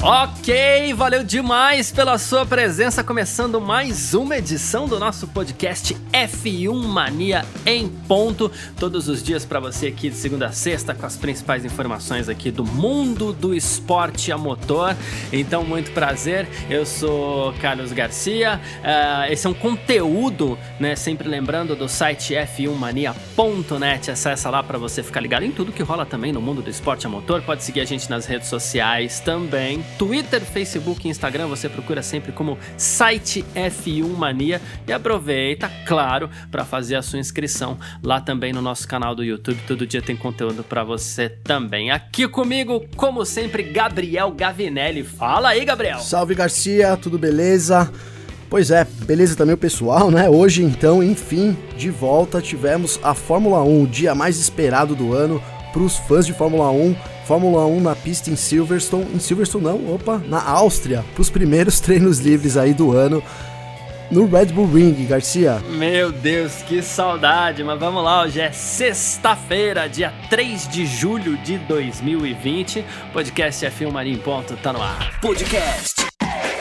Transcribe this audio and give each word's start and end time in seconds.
Ok, 0.00 0.94
valeu 0.94 1.24
demais 1.24 1.90
pela 1.90 2.18
sua 2.18 2.46
presença. 2.46 3.02
Começando 3.02 3.60
mais 3.60 4.14
uma 4.14 4.38
edição 4.38 4.86
do 4.86 4.96
nosso 4.96 5.26
podcast 5.26 5.92
F1 6.12 6.72
Mania 6.84 7.44
em 7.66 7.88
ponto. 7.88 8.48
Todos 8.78 9.08
os 9.08 9.20
dias 9.24 9.44
para 9.44 9.58
você 9.58 9.88
aqui 9.88 10.08
de 10.08 10.14
segunda 10.14 10.46
a 10.46 10.52
sexta 10.52 10.94
com 10.94 11.04
as 11.04 11.16
principais 11.16 11.64
informações 11.64 12.28
aqui 12.28 12.52
do 12.52 12.64
mundo 12.64 13.32
do 13.32 13.52
esporte 13.52 14.30
a 14.30 14.38
motor. 14.38 14.96
Então, 15.32 15.64
muito 15.64 15.90
prazer. 15.90 16.48
Eu 16.70 16.86
sou 16.86 17.52
Carlos 17.54 17.92
Garcia. 17.92 18.60
Uh, 18.78 19.32
esse 19.32 19.48
é 19.48 19.50
um 19.50 19.54
conteúdo, 19.54 20.56
né? 20.78 20.94
Sempre 20.94 21.28
lembrando 21.28 21.74
do 21.74 21.88
site 21.88 22.34
f1mania.net. 22.34 24.12
Acessa 24.12 24.48
lá 24.48 24.62
para 24.62 24.78
você 24.78 25.02
ficar 25.02 25.20
ligado 25.20 25.44
em 25.44 25.50
tudo 25.50 25.72
que 25.72 25.82
rola 25.82 26.06
também 26.06 26.32
no 26.32 26.40
mundo 26.40 26.62
do 26.62 26.70
esporte 26.70 27.04
a 27.04 27.10
motor. 27.10 27.42
Pode 27.42 27.64
seguir 27.64 27.80
a 27.80 27.84
gente 27.84 28.08
nas 28.08 28.26
redes 28.26 28.46
sociais 28.46 29.18
também. 29.18 29.87
Twitter, 29.96 30.40
Facebook 30.40 31.06
e 31.06 31.10
Instagram, 31.10 31.46
você 31.46 31.68
procura 31.68 32.02
sempre 32.02 32.32
como 32.32 32.58
site 32.76 33.44
F1 33.54 34.06
Mania 34.16 34.60
e 34.86 34.92
aproveita, 34.92 35.70
claro, 35.86 36.28
para 36.50 36.64
fazer 36.64 36.96
a 36.96 37.02
sua 37.02 37.18
inscrição 37.18 37.78
lá 38.02 38.20
também 38.20 38.52
no 38.52 38.60
nosso 38.60 38.86
canal 38.86 39.14
do 39.14 39.24
YouTube. 39.24 39.58
Todo 39.66 39.86
dia 39.86 40.02
tem 40.02 40.16
conteúdo 40.16 40.62
para 40.62 40.84
você 40.84 41.28
também. 41.28 41.90
Aqui 41.90 42.28
comigo, 42.28 42.84
como 42.96 43.24
sempre, 43.24 43.62
Gabriel 43.62 44.30
Gavinelli. 44.32 45.02
Fala 45.02 45.50
aí, 45.50 45.64
Gabriel. 45.64 45.98
Salve 46.00 46.34
Garcia, 46.34 46.96
tudo 46.96 47.18
beleza? 47.18 47.90
Pois 48.50 48.70
é, 48.70 48.86
beleza 49.02 49.36
também 49.36 49.54
o 49.54 49.58
pessoal, 49.58 50.10
né? 50.10 50.28
Hoje, 50.28 50.62
então, 50.62 51.02
enfim, 51.02 51.56
de 51.76 51.90
volta, 51.90 52.40
tivemos 52.40 52.98
a 53.02 53.12
Fórmula 53.12 53.62
1, 53.62 53.82
o 53.82 53.86
dia 53.86 54.14
mais 54.14 54.38
esperado 54.38 54.94
do 54.94 55.12
ano 55.12 55.42
para 55.70 55.82
os 55.82 55.96
fãs 55.98 56.24
de 56.24 56.32
Fórmula 56.32 56.70
1 56.70 57.17
Fórmula 57.28 57.66
1 57.66 57.80
na 57.82 57.94
pista 57.94 58.30
em 58.30 58.36
Silverstone, 58.36 59.14
em 59.14 59.18
Silverstone 59.18 59.62
não, 59.62 59.94
opa, 59.94 60.16
na 60.16 60.42
Áustria, 60.42 61.04
para 61.12 61.20
os 61.20 61.28
primeiros 61.28 61.78
treinos 61.78 62.20
livres 62.20 62.56
aí 62.56 62.72
do 62.72 62.96
ano 62.96 63.22
no 64.10 64.24
Red 64.26 64.46
Bull 64.46 64.66
Ring, 64.72 65.04
Garcia. 65.04 65.60
Meu 65.68 66.10
Deus, 66.10 66.62
que 66.62 66.80
saudade, 66.80 67.62
mas 67.62 67.78
vamos 67.78 68.02
lá, 68.02 68.22
hoje 68.22 68.40
é 68.40 68.50
sexta-feira, 68.50 69.86
dia 69.90 70.10
3 70.30 70.68
de 70.68 70.86
julho 70.86 71.36
de 71.36 71.58
2020. 71.58 72.82
Podcast 73.12 73.66
F1 73.66 73.92
Mania 73.92 74.14
em 74.14 74.18
ponto 74.18 74.56
tá 74.56 74.72
no 74.72 74.80
ar. 74.80 75.20
Podcast 75.20 75.96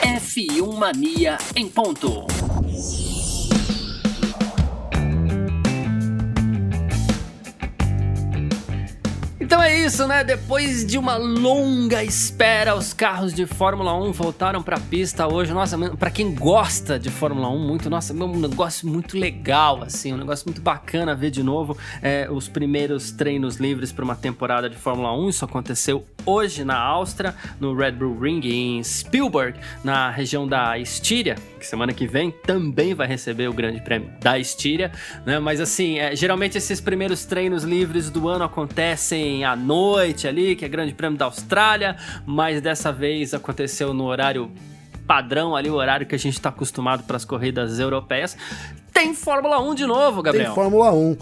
F1 0.04 0.78
Mania 0.78 1.38
em 1.56 1.70
ponto. 1.70 2.28
Então 9.48 9.64
é 9.64 9.80
isso, 9.80 10.06
né? 10.06 10.26
Depois 10.26 10.86
de 10.86 10.98
uma 10.98 11.16
longa 11.16 12.04
espera, 12.04 12.76
os 12.76 12.92
carros 12.92 13.34
de 13.34 13.46
Fórmula 13.46 13.98
1 13.98 14.12
voltaram 14.12 14.62
para 14.62 14.76
a 14.76 14.80
pista 14.80 15.26
hoje. 15.26 15.54
Nossa, 15.54 15.78
para 15.96 16.12
quem 16.12 16.36
gosta 16.36 17.00
de 17.00 17.10
Fórmula 17.10 17.48
1 17.48 17.58
muito, 17.58 17.90
nossa, 17.90 18.12
é 18.12 18.16
um 18.18 18.40
negócio 18.42 18.86
muito 18.86 19.18
legal, 19.18 19.84
assim, 19.84 20.12
um 20.12 20.18
negócio 20.18 20.44
muito 20.48 20.60
bacana 20.60 21.16
ver 21.16 21.32
de 21.32 21.42
novo 21.44 21.78
é, 22.02 22.28
os 22.30 22.50
primeiros 22.50 23.12
treinos 23.12 23.56
livres 23.56 23.94
para 23.94 24.04
uma 24.04 24.18
temporada 24.18 24.70
de 24.70 24.76
Fórmula 24.76 25.18
1. 25.18 25.30
Isso 25.30 25.46
aconteceu 25.46 26.06
hoje 26.26 26.66
na 26.66 26.78
Áustria, 26.78 27.34
no 27.58 27.74
Red 27.74 27.94
Bull 27.94 28.20
Ring 28.20 28.42
em 28.44 28.84
Spielberg, 28.84 29.58
na 29.82 30.10
região 30.10 30.46
da 30.46 30.78
Estíria, 30.78 31.36
que 31.58 31.66
semana 31.66 31.94
que 31.94 32.08
vem 32.08 32.32
também 32.32 32.94
vai 32.94 33.08
receber 33.08 33.48
o 33.48 33.54
Grande 33.54 33.82
Prêmio 33.82 34.10
da 34.22 34.38
Estíria, 34.40 34.92
né? 35.26 35.40
Mas 35.40 35.60
assim, 35.60 36.00
é, 36.00 36.16
geralmente 36.16 36.58
esses 36.58 36.80
primeiros 36.80 37.26
treinos 37.26 37.64
livres 37.64 38.10
do 38.10 38.28
ano 38.28 38.44
acontecem 38.44 39.44
à 39.44 39.56
noite 39.56 40.28
ali, 40.28 40.56
que 40.56 40.64
é 40.64 40.68
Grande 40.68 40.94
Prêmio 40.94 41.18
da 41.18 41.26
Austrália, 41.26 41.98
mas 42.26 42.62
dessa 42.62 42.92
vez 42.92 43.34
aconteceu 43.34 43.94
no 43.94 44.06
horário 44.06 44.52
padrão 45.08 45.56
ali, 45.56 45.70
o 45.70 45.76
horário 45.76 46.06
que 46.06 46.14
a 46.14 46.20
gente 46.20 46.34
está 46.34 46.50
acostumado 46.50 47.04
para 47.04 47.16
as 47.16 47.24
corridas 47.24 47.80
europeias. 47.80 48.38
Tem 48.94 49.14
Fórmula 49.14 49.62
1 49.62 49.76
de 49.76 49.86
novo, 49.86 50.22
Gabriel. 50.22 50.48
Tem 50.48 50.56
Fórmula 50.56 50.92
1. 50.92 51.18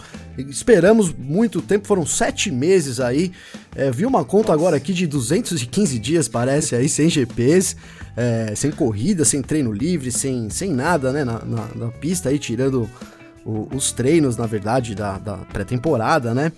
Esperamos 0.49 1.13
muito 1.13 1.61
tempo, 1.61 1.85
foram 1.85 2.05
sete 2.05 2.49
meses 2.49 2.99
aí. 2.99 3.31
É, 3.75 3.91
vi 3.91 4.05
uma 4.05 4.23
conta 4.25 4.47
Nossa. 4.47 4.53
agora 4.53 4.77
aqui 4.77 4.93
de 4.93 5.05
215 5.05 5.99
dias, 5.99 6.27
parece, 6.27 6.75
aí, 6.75 6.89
sem 6.89 7.09
GPs, 7.09 7.75
é, 8.15 8.53
sem 8.55 8.71
corrida, 8.71 9.25
sem 9.25 9.41
treino 9.41 9.71
livre, 9.71 10.11
sem, 10.11 10.49
sem 10.49 10.71
nada, 10.71 11.11
né, 11.11 11.23
na, 11.23 11.43
na, 11.43 11.67
na 11.75 11.87
pista 11.87 12.29
aí, 12.29 12.39
tirando 12.39 12.89
o, 13.45 13.67
os 13.75 13.91
treinos, 13.91 14.37
na 14.37 14.45
verdade, 14.45 14.95
da, 14.95 15.17
da 15.17 15.37
pré-temporada, 15.37 16.33
né? 16.33 16.51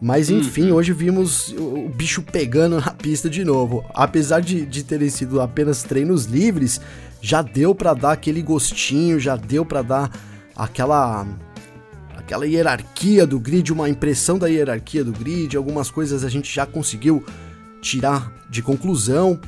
Mas 0.00 0.30
enfim, 0.30 0.70
uhum. 0.70 0.76
hoje 0.76 0.94
vimos 0.94 1.54
o 1.58 1.90
bicho 1.94 2.22
pegando 2.22 2.80
na 2.80 2.90
pista 2.90 3.28
de 3.28 3.44
novo. 3.44 3.84
Apesar 3.92 4.40
de, 4.40 4.64
de 4.64 4.82
terem 4.82 5.10
sido 5.10 5.42
apenas 5.42 5.82
treinos 5.82 6.24
livres, 6.24 6.80
já 7.20 7.42
deu 7.42 7.74
para 7.74 7.92
dar 7.92 8.12
aquele 8.12 8.40
gostinho, 8.40 9.20
já 9.20 9.36
deu 9.36 9.64
para 9.64 9.82
dar 9.82 10.10
aquela 10.56 11.26
aquela 12.16 12.46
hierarquia 12.46 13.26
do 13.26 13.38
grid, 13.40 13.72
uma 13.72 13.88
impressão 13.88 14.38
da 14.38 14.46
hierarquia 14.46 15.04
do 15.04 15.12
grid, 15.12 15.56
algumas 15.56 15.90
coisas 15.90 16.24
a 16.24 16.28
gente 16.28 16.54
já 16.54 16.64
conseguiu 16.64 17.24
tirar 17.82 18.32
de 18.48 18.62
conclusão 18.62 19.38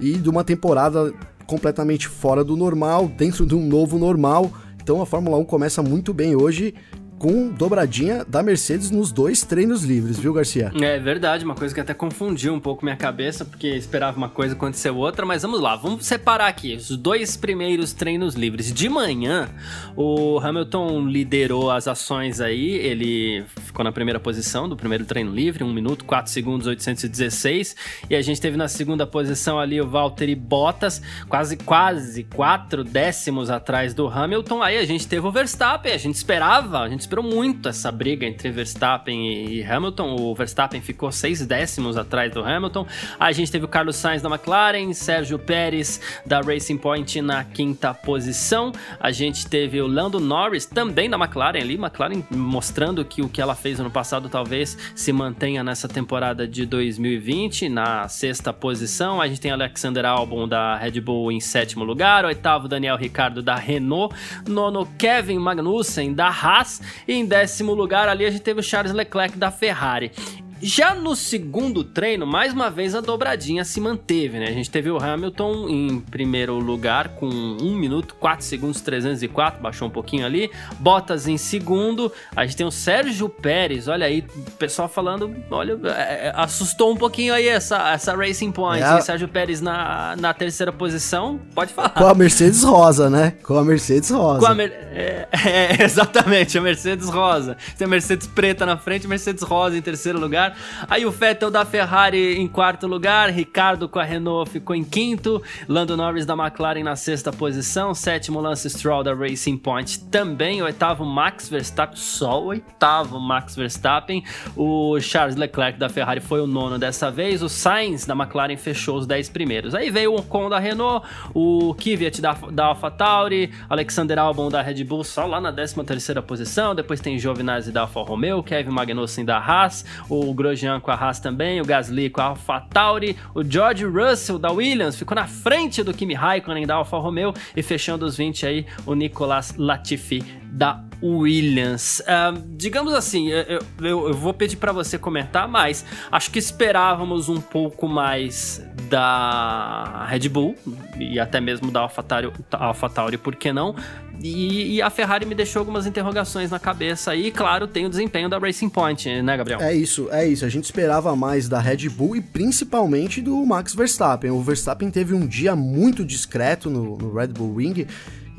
e 0.00 0.14
de 0.14 0.28
uma 0.28 0.42
temporada 0.42 1.12
completamente 1.46 2.08
fora 2.08 2.44
do 2.44 2.56
normal, 2.56 3.08
dentro 3.08 3.44
de 3.44 3.54
um 3.54 3.66
novo 3.66 3.98
normal. 3.98 4.50
Então 4.82 5.02
a 5.02 5.06
Fórmula 5.06 5.36
1 5.38 5.44
começa 5.44 5.82
muito 5.82 6.14
bem 6.14 6.34
hoje 6.34 6.74
com 7.20 7.50
dobradinha 7.50 8.24
da 8.24 8.42
Mercedes 8.42 8.90
nos 8.90 9.12
dois 9.12 9.42
treinos 9.42 9.84
livres, 9.84 10.18
viu, 10.18 10.32
Garcia? 10.32 10.72
É 10.80 10.98
verdade, 10.98 11.44
uma 11.44 11.54
coisa 11.54 11.74
que 11.74 11.78
até 11.80 11.92
confundiu 11.92 12.54
um 12.54 12.58
pouco 12.58 12.82
minha 12.82 12.96
cabeça, 12.96 13.44
porque 13.44 13.68
esperava 13.68 14.16
uma 14.16 14.30
coisa 14.30 14.54
aconteceu 14.54 14.96
outra, 14.96 15.26
mas 15.26 15.42
vamos 15.42 15.60
lá, 15.60 15.76
vamos 15.76 16.06
separar 16.06 16.46
aqui 16.46 16.74
os 16.74 16.96
dois 16.96 17.36
primeiros 17.36 17.92
treinos 17.92 18.34
livres. 18.34 18.72
De 18.72 18.88
manhã, 18.88 19.50
o 19.94 20.38
Hamilton 20.38 21.08
liderou 21.08 21.70
as 21.70 21.86
ações 21.86 22.40
aí, 22.40 22.70
ele 22.70 23.44
ficou 23.66 23.84
na 23.84 23.92
primeira 23.92 24.18
posição 24.18 24.66
do 24.66 24.74
primeiro 24.74 25.04
treino 25.04 25.30
livre, 25.30 25.62
1 25.62 25.70
minuto, 25.70 26.06
4 26.06 26.32
segundos, 26.32 26.66
816, 26.66 27.76
e 28.08 28.14
a 28.16 28.22
gente 28.22 28.40
teve 28.40 28.56
na 28.56 28.66
segunda 28.66 29.06
posição 29.06 29.58
ali 29.58 29.78
o 29.78 29.86
Valtteri 29.86 30.34
Bottas, 30.34 31.02
quase, 31.28 31.58
quase 31.58 32.24
4 32.24 32.82
décimos 32.82 33.50
atrás 33.50 33.92
do 33.92 34.08
Hamilton, 34.08 34.62
aí 34.62 34.78
a 34.78 34.86
gente 34.86 35.06
teve 35.06 35.26
o 35.26 35.30
Verstappen, 35.30 35.92
a 35.92 35.98
gente 35.98 36.14
esperava, 36.14 36.78
a 36.78 36.88
gente 36.88 37.09
esperou 37.10 37.24
muito 37.24 37.68
essa 37.68 37.90
briga 37.90 38.24
entre 38.24 38.52
Verstappen 38.52 39.50
e 39.50 39.64
Hamilton. 39.64 40.14
O 40.14 40.32
Verstappen 40.32 40.80
ficou 40.80 41.10
seis 41.10 41.44
décimos 41.44 41.96
atrás 41.96 42.32
do 42.32 42.40
Hamilton. 42.40 42.86
A 43.18 43.32
gente 43.32 43.50
teve 43.50 43.64
o 43.64 43.68
Carlos 43.68 43.96
Sainz 43.96 44.22
da 44.22 44.28
McLaren, 44.28 44.92
Sérgio 44.92 45.36
Pérez 45.36 46.00
da 46.24 46.40
Racing 46.40 46.78
Point 46.78 47.20
na 47.20 47.42
quinta 47.42 47.92
posição. 47.92 48.70
A 49.00 49.10
gente 49.10 49.44
teve 49.48 49.80
o 49.80 49.88
Lando 49.88 50.20
Norris 50.20 50.66
também 50.66 51.10
da 51.10 51.16
McLaren 51.16 51.58
ali, 51.58 51.74
McLaren 51.74 52.22
mostrando 52.30 53.04
que 53.04 53.22
o 53.22 53.28
que 53.28 53.42
ela 53.42 53.56
fez 53.56 53.80
ano 53.80 53.90
passado 53.90 54.28
talvez 54.28 54.78
se 54.94 55.12
mantenha 55.12 55.64
nessa 55.64 55.88
temporada 55.88 56.46
de 56.46 56.64
2020 56.64 57.68
na 57.68 58.06
sexta 58.06 58.52
posição. 58.52 59.20
A 59.20 59.26
gente 59.26 59.40
tem 59.40 59.50
Alexander 59.50 60.04
Albon 60.04 60.46
da 60.46 60.76
Red 60.76 61.00
Bull 61.00 61.32
em 61.32 61.40
sétimo 61.40 61.82
lugar, 61.82 62.24
oitavo 62.24 62.68
Daniel 62.68 62.96
Ricardo 62.96 63.42
da 63.42 63.56
Renault, 63.56 64.14
nono 64.46 64.86
Kevin 64.96 65.38
Magnussen 65.38 66.14
da 66.14 66.28
Haas 66.28 66.80
em 67.06 67.24
décimo 67.24 67.74
lugar 67.74 68.08
ali 68.08 68.24
a 68.24 68.30
gente 68.30 68.42
teve 68.42 68.60
o 68.60 68.62
Charles 68.62 68.92
Leclerc 68.92 69.36
da 69.38 69.50
Ferrari. 69.50 70.12
Já 70.62 70.94
no 70.94 71.16
segundo 71.16 71.82
treino, 71.82 72.26
mais 72.26 72.52
uma 72.52 72.70
vez 72.70 72.94
a 72.94 73.00
dobradinha 73.00 73.64
se 73.64 73.80
manteve, 73.80 74.38
né? 74.38 74.46
A 74.46 74.52
gente 74.52 74.70
teve 74.70 74.90
o 74.90 75.02
Hamilton 75.02 75.68
em 75.68 76.00
primeiro 76.00 76.58
lugar 76.58 77.08
com 77.08 77.26
1 77.26 77.76
minuto 77.76 78.14
4 78.16 78.44
segundos 78.44 78.80
304, 78.80 79.60
baixou 79.60 79.88
um 79.88 79.90
pouquinho 79.90 80.26
ali. 80.26 80.50
Bottas 80.78 81.26
em 81.26 81.38
segundo. 81.38 82.12
A 82.36 82.44
gente 82.44 82.56
tem 82.56 82.66
o 82.66 82.70
Sérgio 82.70 83.28
Pérez, 83.28 83.88
olha 83.88 84.06
aí, 84.06 84.24
o 84.36 84.50
pessoal 84.52 84.88
falando, 84.88 85.34
olha, 85.50 85.78
é, 85.84 86.26
é, 86.28 86.32
assustou 86.36 86.92
um 86.92 86.96
pouquinho 86.96 87.32
aí 87.32 87.48
essa, 87.48 87.92
essa 87.92 88.14
Racing 88.14 88.52
Point. 88.52 88.84
É. 88.84 89.00
Sérgio 89.00 89.28
Pérez 89.28 89.60
na, 89.60 90.14
na 90.18 90.34
terceira 90.34 90.72
posição, 90.72 91.40
pode 91.54 91.72
falar. 91.72 91.90
Com 91.90 92.06
a 92.06 92.14
Mercedes 92.14 92.62
Rosa, 92.62 93.08
né? 93.08 93.34
Com 93.42 93.56
a 93.56 93.64
Mercedes 93.64 94.10
Rosa. 94.10 94.40
Com 94.40 94.46
a 94.46 94.54
Mer 94.54 94.70
é, 94.72 95.28
é, 95.32 95.82
exatamente, 95.84 96.58
a 96.58 96.60
Mercedes 96.60 97.08
Rosa. 97.08 97.56
Tem 97.78 97.86
a 97.86 97.88
Mercedes 97.88 98.26
preta 98.26 98.66
na 98.66 98.76
frente, 98.76 99.08
Mercedes 99.08 99.42
Rosa 99.42 99.76
em 99.76 99.82
terceiro 99.82 100.18
lugar. 100.18 100.49
Lugar. 100.50 100.86
Aí 100.88 101.06
o 101.06 101.10
Vettel 101.10 101.50
da 101.50 101.64
Ferrari 101.64 102.36
em 102.38 102.46
quarto 102.48 102.86
lugar, 102.86 103.30
Ricardo 103.30 103.88
com 103.88 103.98
a 103.98 104.04
Renault 104.04 104.50
ficou 104.50 104.74
em 104.74 104.84
quinto, 104.84 105.42
Lando 105.68 105.96
Norris 105.96 106.26
da 106.26 106.34
McLaren 106.34 106.82
na 106.82 106.96
sexta 106.96 107.32
posição, 107.32 107.94
sétimo 107.94 108.40
Lance 108.40 108.68
Stroll 108.68 109.02
da 109.02 109.14
Racing 109.14 109.56
Point 109.56 110.04
também, 110.06 110.62
oitavo 110.62 111.04
Max 111.04 111.48
Verstappen, 111.48 111.96
só 111.96 112.42
o 112.42 112.46
oitavo 112.46 113.18
Max 113.20 113.56
Verstappen, 113.56 114.24
o 114.56 114.98
Charles 115.00 115.36
Leclerc 115.36 115.78
da 115.78 115.88
Ferrari 115.88 116.20
foi 116.20 116.40
o 116.40 116.46
nono 116.46 116.78
dessa 116.78 117.10
vez, 117.10 117.42
o 117.42 117.48
Sainz 117.48 118.06
da 118.06 118.14
McLaren 118.14 118.56
fechou 118.56 118.96
os 118.96 119.06
dez 119.06 119.28
primeiros. 119.28 119.74
Aí 119.74 119.90
veio 119.90 120.12
o 120.12 120.16
Ocon 120.16 120.48
da 120.48 120.58
Renault, 120.58 121.06
o 121.34 121.74
Kvyat 121.74 122.20
da, 122.20 122.32
da 122.32 122.66
AlphaTauri, 122.66 123.52
Alexander 123.68 124.18
Albon 124.18 124.48
da 124.48 124.62
Red 124.62 124.84
Bull 124.84 125.04
só 125.04 125.26
lá 125.26 125.40
na 125.40 125.50
décima 125.50 125.84
terceira 125.84 126.22
posição, 126.22 126.74
depois 126.74 127.00
tem 127.00 127.18
Giovinazzi 127.18 127.72
da 127.72 127.82
Alfa 127.82 128.02
Romeo, 128.02 128.42
Kevin 128.42 128.70
Magnussen 128.70 129.24
da 129.24 129.38
Haas, 129.38 129.84
o 130.08 130.32
Grosjean 130.40 130.80
com 130.80 130.90
a 130.90 130.94
Haas 130.94 131.20
também, 131.20 131.60
o 131.60 131.64
Gasly 131.64 132.08
com 132.08 132.20
a 132.20 132.24
AlphaTauri, 132.24 133.16
o 133.34 133.44
George 133.44 133.84
Russell 133.84 134.38
da 134.38 134.50
Williams 134.50 134.96
ficou 134.96 135.14
na 135.14 135.26
frente 135.26 135.82
do 135.82 135.92
Kimi 135.92 136.14
Raikkonen 136.14 136.66
da 136.66 136.76
Alfa 136.76 136.98
Romeo 136.98 137.34
e 137.54 137.62
fechando 137.62 138.06
os 138.06 138.16
20 138.16 138.46
aí 138.46 138.66
o 138.86 138.94
Nicolas 138.94 139.54
Latifi 139.56 140.24
da 140.50 140.89
Williams. 141.02 142.00
Uh, 142.00 142.40
digamos 142.56 142.92
assim, 142.92 143.28
eu, 143.28 143.60
eu, 143.80 144.08
eu 144.08 144.14
vou 144.14 144.34
pedir 144.34 144.56
para 144.56 144.72
você 144.72 144.98
comentar, 144.98 145.48
mas 145.48 145.84
acho 146.10 146.30
que 146.30 146.38
esperávamos 146.38 147.28
um 147.28 147.40
pouco 147.40 147.88
mais 147.88 148.62
da 148.88 150.06
Red 150.08 150.28
Bull 150.28 150.56
e 150.98 151.18
até 151.18 151.40
mesmo 151.40 151.70
da 151.70 151.80
AlphaTauri, 151.80 152.32
AlphaTauri 152.52 153.16
por 153.16 153.36
que 153.36 153.52
não? 153.52 153.74
E, 154.22 154.76
e, 154.76 154.82
a 154.82 154.90
Ferrari 154.90 155.24
me 155.24 155.34
deixou 155.34 155.60
algumas 155.60 155.86
interrogações 155.86 156.50
na 156.50 156.58
cabeça 156.58 157.16
e, 157.16 157.30
claro, 157.30 157.66
tem 157.66 157.86
o 157.86 157.88
desempenho 157.88 158.28
da 158.28 158.38
Racing 158.38 158.68
Point, 158.68 159.22
né, 159.22 159.36
Gabriel? 159.36 159.60
É 159.60 159.74
isso, 159.74 160.08
é 160.10 160.26
isso. 160.26 160.44
A 160.44 160.48
gente 160.48 160.64
esperava 160.64 161.16
mais 161.16 161.48
da 161.48 161.58
Red 161.58 161.88
Bull 161.88 162.16
e 162.16 162.20
principalmente 162.20 163.22
do 163.22 163.34
Max 163.46 163.74
Verstappen. 163.74 164.30
O 164.30 164.42
Verstappen 164.42 164.90
teve 164.90 165.14
um 165.14 165.26
dia 165.26 165.56
muito 165.56 166.04
discreto 166.04 166.68
no, 166.68 166.98
no 166.98 167.14
Red 167.14 167.28
Bull 167.28 167.56
Ring. 167.56 167.86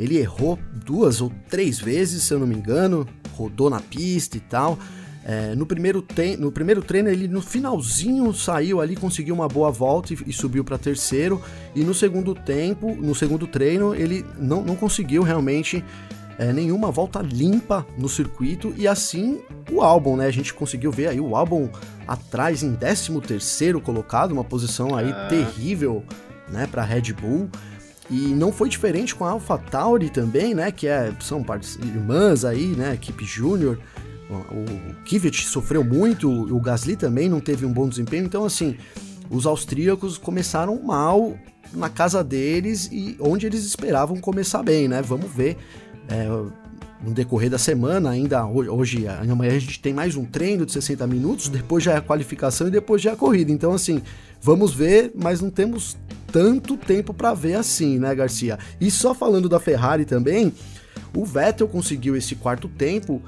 Ele 0.02 0.18
errou 0.18 0.58
duas 0.86 1.22
ou 1.22 1.32
três 1.50 1.80
vezes, 1.80 2.24
se 2.24 2.34
eu 2.34 2.40
não 2.40 2.48
me 2.48 2.56
engano, 2.56 3.08
rodou 3.36 3.70
na 3.70 3.80
pista 3.80 4.38
e 4.38 4.40
tal. 4.40 4.78
É, 5.24 5.54
no, 5.54 5.68
primeiro 5.68 6.04
no 6.40 6.52
primeiro 6.52 6.82
treino, 6.82 7.08
ele 7.08 7.28
no 7.28 7.42
finalzinho 7.42 8.34
saiu 8.34 8.82
ali, 8.82 8.96
conseguiu 8.96 9.36
uma 9.36 9.48
boa 9.48 9.70
volta 9.70 10.14
e, 10.14 10.18
e 10.28 10.34
subiu 10.34 10.64
para 10.64 10.78
terceiro. 10.78 11.42
E 11.76 11.84
no 11.84 11.94
segundo 11.94 12.34
tempo, 12.34 12.96
no 12.96 13.14
segundo 13.14 13.46
treino, 13.46 13.94
ele 13.94 14.26
não, 14.40 14.64
não 14.64 14.76
conseguiu 14.76 15.22
realmente 15.22 15.84
é, 16.40 16.52
nenhuma 16.52 16.90
volta 16.90 17.22
limpa 17.22 17.86
no 17.98 18.10
circuito. 18.10 18.74
E 18.76 18.88
assim 18.88 19.40
o 19.72 19.82
álbum, 19.82 20.18
né? 20.18 20.26
A 20.26 20.32
gente 20.32 20.54
conseguiu 20.54 20.92
ver 20.92 21.10
aí 21.10 21.20
o 21.20 21.36
álbum 21.36 21.70
atrás 22.08 22.64
em 22.64 22.76
13 22.76 23.22
terceiro 23.22 23.80
colocado, 23.80 24.32
uma 24.32 24.44
posição 24.44 24.96
aí 24.96 25.12
é. 25.12 25.28
terrível, 25.28 26.04
né, 26.50 26.68
para 26.68 26.84
Red 26.84 27.14
Bull. 27.14 27.48
E 28.12 28.34
não 28.36 28.52
foi 28.52 28.68
diferente 28.68 29.16
com 29.16 29.24
a 29.24 29.30
AlphaTauri 29.30 30.10
também, 30.10 30.54
né? 30.54 30.70
Que 30.70 30.86
é, 30.86 31.14
são 31.22 31.46
irmãs 31.80 32.44
aí, 32.44 32.68
né? 32.68 32.94
Equipe 32.94 33.24
Júnior. 33.24 33.80
O 34.30 35.04
Kvyat 35.06 35.48
sofreu 35.48 35.84
muito, 35.84 36.30
o 36.30 36.60
Gasly 36.60 36.98
também 36.98 37.30
não 37.30 37.40
teve 37.40 37.66
um 37.66 37.72
bom 37.72 37.88
desempenho. 37.88 38.26
Então, 38.26 38.44
assim, 38.44 38.76
os 39.30 39.46
austríacos 39.46 40.18
começaram 40.18 40.82
mal 40.84 41.38
na 41.74 41.90
casa 41.90 42.22
deles 42.22 42.90
e 42.92 43.16
onde 43.20 43.46
eles 43.46 43.64
esperavam 43.64 44.18
começar 44.18 44.62
bem, 44.62 44.90
né? 44.90 45.02
Vamos 45.02 45.32
ver. 45.32 45.58
É, 46.10 46.28
no 47.02 47.14
decorrer 47.14 47.50
da 47.50 47.58
semana, 47.58 48.12
ainda 48.12 48.46
hoje, 48.46 49.08
amanhã 49.08 49.56
a 49.56 49.60
gente 49.60 49.80
tem 49.80 49.94
mais 49.94 50.16
um 50.16 50.24
treino 50.24 50.66
de 50.66 50.74
60 50.74 51.08
minutos, 51.08 51.50
depois 51.50 51.84
já 51.84 51.94
é 51.94 51.98
a 51.98 52.02
qualificação 52.02 52.68
e 52.68 52.72
depois 52.72 53.02
já 53.02 53.12
é 53.12 53.14
a 53.14 53.18
corrida. 53.18 53.52
Então, 53.52 53.72
assim, 53.72 54.02
vamos 54.40 54.74
ver, 54.74 55.12
mas 55.16 55.42
não 55.42 55.50
temos 55.50 55.98
tanto 56.32 56.78
tempo 56.78 57.14
para 57.14 57.34
ver 57.34 57.56
assim, 57.56 58.00
né, 58.00 58.14
Garcia? 58.16 58.58
E 58.80 58.90
só 58.90 59.14
falando 59.14 59.50
da 59.50 59.60
Ferrari 59.60 60.06
também, 60.06 60.54
o 61.16 61.26
Vettel 61.26 61.68
conseguiu 61.68 62.16
esse 62.16 62.36
quarto 62.36 62.68
tempo, 62.68 63.22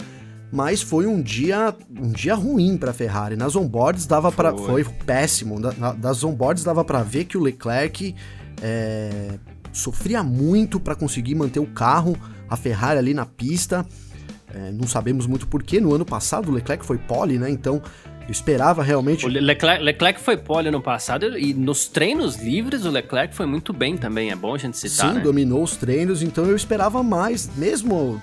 mas 0.52 0.82
foi 0.82 1.06
um 1.06 1.22
dia 1.22 1.76
um 1.90 2.12
dia 2.12 2.36
ruim 2.36 2.78
para 2.78 2.92
a 2.92 2.94
Ferrari. 2.94 3.36
Nas 3.36 3.56
onboards 3.56 4.06
dava 4.06 4.32
para 4.32 4.56
foi. 4.56 4.84
foi 4.84 4.94
péssimo. 5.06 5.60
Na, 5.60 5.94
das 5.94 6.24
onboards 6.24 6.64
dava 6.64 6.84
para 6.86 7.02
ver 7.04 7.26
que 7.26 7.38
o 7.38 7.42
Leclerc 7.42 8.16
é, 8.62 9.40
sofria 9.72 10.24
muito 10.24 10.80
para 10.80 10.96
conseguir 10.96 11.36
manter 11.36 11.60
o 11.60 11.68
carro, 11.68 12.16
a 12.48 12.56
Ferrari 12.56 13.00
ali 13.00 13.14
na 13.14 13.26
pista. 13.26 13.86
É, 14.54 14.72
não 14.72 14.88
sabemos 14.88 15.26
muito 15.26 15.48
porquê. 15.48 15.82
No 15.82 15.94
ano 15.94 16.06
passado 16.06 16.50
o 16.50 16.54
Leclerc 16.54 16.86
foi 16.86 17.00
pole, 17.00 17.40
né? 17.40 17.50
Então 17.50 17.82
eu 18.26 18.32
esperava 18.32 18.82
realmente. 18.82 19.26
O 19.26 19.30
Leclerc, 19.30 19.84
Leclerc 19.84 20.20
foi 20.20 20.38
pole 20.38 20.72
no 20.72 20.82
passado 20.82 21.38
e 21.38 21.54
nos 21.54 21.88
treinos 21.88 22.38
livres 22.38 22.86
o 22.86 22.90
Leclerc 22.90 23.36
foi 23.36 23.46
muito 23.46 23.74
bem 23.74 23.98
também, 23.98 24.32
é 24.32 24.36
bom 24.36 24.56
a 24.56 24.58
gente 24.58 24.78
citar. 24.78 25.10
Sim, 25.10 25.16
né? 25.16 25.22
dominou 25.22 25.64
os 25.64 25.76
treinos, 25.76 26.22
então 26.22 26.46
eu 26.46 26.56
esperava 26.56 27.04
mais, 27.04 27.50
mesmo 27.58 28.22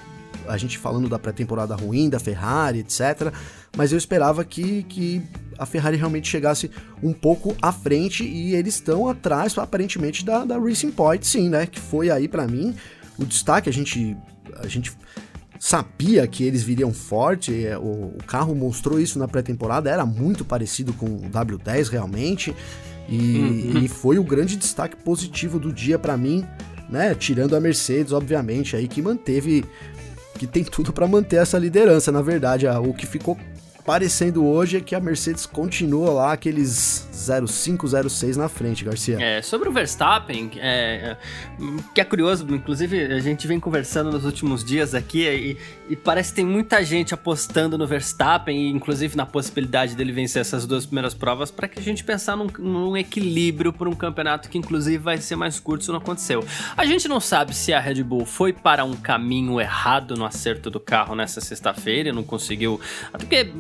a 0.49 0.57
gente 0.57 0.79
falando 0.79 1.09
da 1.09 1.19
pré-temporada 1.19 1.75
ruim, 1.75 2.09
da 2.09 2.19
Ferrari, 2.19 2.81
etc. 2.81 3.33
Mas 3.77 3.93
eu 3.93 3.99
esperava 3.99 4.45
que, 4.45 4.83
que 4.85 5.23
a 5.59 5.67
Ferrari 5.67 5.97
realmente 5.97 6.29
chegasse 6.29 6.71
um 7.03 7.13
pouco 7.13 7.57
à 7.63 7.73
frente 7.73 8.25
e 8.25 8.55
eles 8.55 8.75
estão 8.75 9.09
atrás, 9.09 9.57
aparentemente, 9.59 10.25
da, 10.25 10.45
da 10.45 10.59
Racing 10.59 10.91
Point, 10.91 11.27
sim, 11.27 11.49
né? 11.49 11.67
Que 11.67 11.79
foi 11.79 12.11
aí 12.11 12.27
para 12.27 12.47
mim 12.47 12.75
o 13.19 13.25
destaque. 13.25 13.69
A 13.69 13.73
gente. 13.73 14.17
A 14.57 14.67
gente 14.67 14.93
sabia 15.61 16.27
que 16.27 16.43
eles 16.43 16.63
viriam 16.63 16.91
forte, 16.91 17.67
é, 17.67 17.77
o, 17.77 18.15
o 18.17 18.25
carro 18.27 18.55
mostrou 18.55 18.99
isso 18.99 19.19
na 19.19 19.29
pré-temporada, 19.29 19.91
era 19.91 20.07
muito 20.07 20.43
parecido 20.43 20.95
com 20.95 21.05
o 21.05 21.31
W10 21.31 21.91
realmente, 21.91 22.57
e, 23.07 23.39
uhum. 23.39 23.83
e 23.85 23.89
foi 23.89 24.19
o 24.19 24.25
grande 24.25 24.57
destaque 24.57 24.97
positivo 24.97 25.61
do 25.61 25.71
dia 25.71 25.99
para 25.99 26.17
mim, 26.17 26.47
né? 26.89 27.15
Tirando 27.15 27.55
a 27.55 27.61
Mercedes, 27.61 28.11
obviamente, 28.11 28.75
aí 28.75 28.89
que 28.89 29.03
manteve, 29.03 29.65
que 30.39 30.47
tem 30.47 30.65
tudo 30.65 30.95
para 30.95 31.07
manter 31.07 31.37
essa 31.37 31.59
liderança, 31.59 32.11
na 32.11 32.23
verdade, 32.23 32.67
o 32.67 32.95
que 32.95 33.05
ficou 33.05 33.37
parecendo 33.85 34.47
hoje 34.47 34.79
é 34.79 34.81
que 34.81 34.95
a 34.95 35.01
Mercedes 35.01 35.45
continua 35.45 36.11
lá 36.11 36.33
aqueles 36.33 37.07
05, 37.47 37.87
06 38.09 38.37
na 38.37 38.49
frente, 38.49 38.85
Garcia. 38.85 39.19
É, 39.21 39.43
sobre 39.43 39.69
o 39.69 39.73
Verstappen, 39.73 40.51
é, 40.57 41.17
que 41.95 42.01
é 42.01 42.05
curioso, 42.05 42.47
inclusive 42.51 43.13
a 43.13 43.21
gente 43.21 43.47
vem 43.47 43.61
conversando 43.61 44.11
nos 44.11 44.25
últimos 44.25 44.65
dias 44.65 44.95
aqui 44.95 45.27
e, 45.29 45.57
e 45.89 45.97
parece 45.97 46.31
que 46.31 46.37
tem 46.37 46.47
muita 46.47 46.85
gente 46.85 47.15
apostando 47.15 47.77
no 47.77 47.87
Verstappen, 47.87 48.71
inclusive 48.71 49.17
na 49.17 49.27
possibilidade 49.27 49.95
dele 49.95 50.13
vencer 50.13 50.41
essas 50.41 50.67
duas 50.67 50.87
primeiras 50.87 51.15
provas, 51.15 51.51
para 51.51 51.69
que 51.69 51.79
a 51.79 51.83
gente 51.83 52.03
pensar 52.05 52.37
num, 52.37 52.49
num 52.59 52.97
equilíbrio 52.97 53.73
para 53.73 53.89
um 53.89 53.95
campeonato 53.95 54.49
que 54.49 54.59
inclusive 54.59 54.99
vai 54.99 55.19
ser 55.19 55.37
mais 55.37 55.59
curto 55.59 55.85
se 55.85 55.91
não 55.91 55.99
aconteceu. 55.99 56.45
A 56.77 56.85
gente 56.85 57.09
não 57.09 57.21
sabe 57.21 57.55
se 57.55 57.73
a 57.73 57.81
Red 57.81 58.03
Bull 58.03 58.27
foi 58.27 58.53
para 58.53 58.85
um 58.85 58.95
caminho 58.95 59.61
errado 59.61 60.17
no 60.17 60.25
acerto 60.25 60.71
do 60.71 60.81
carro 60.81 61.15
nessa 61.15 61.41
sexta-feira, 61.41 62.13
não 62.13 62.23
conseguiu. 62.23 62.81
Até 63.13 63.25
porque 63.25 63.53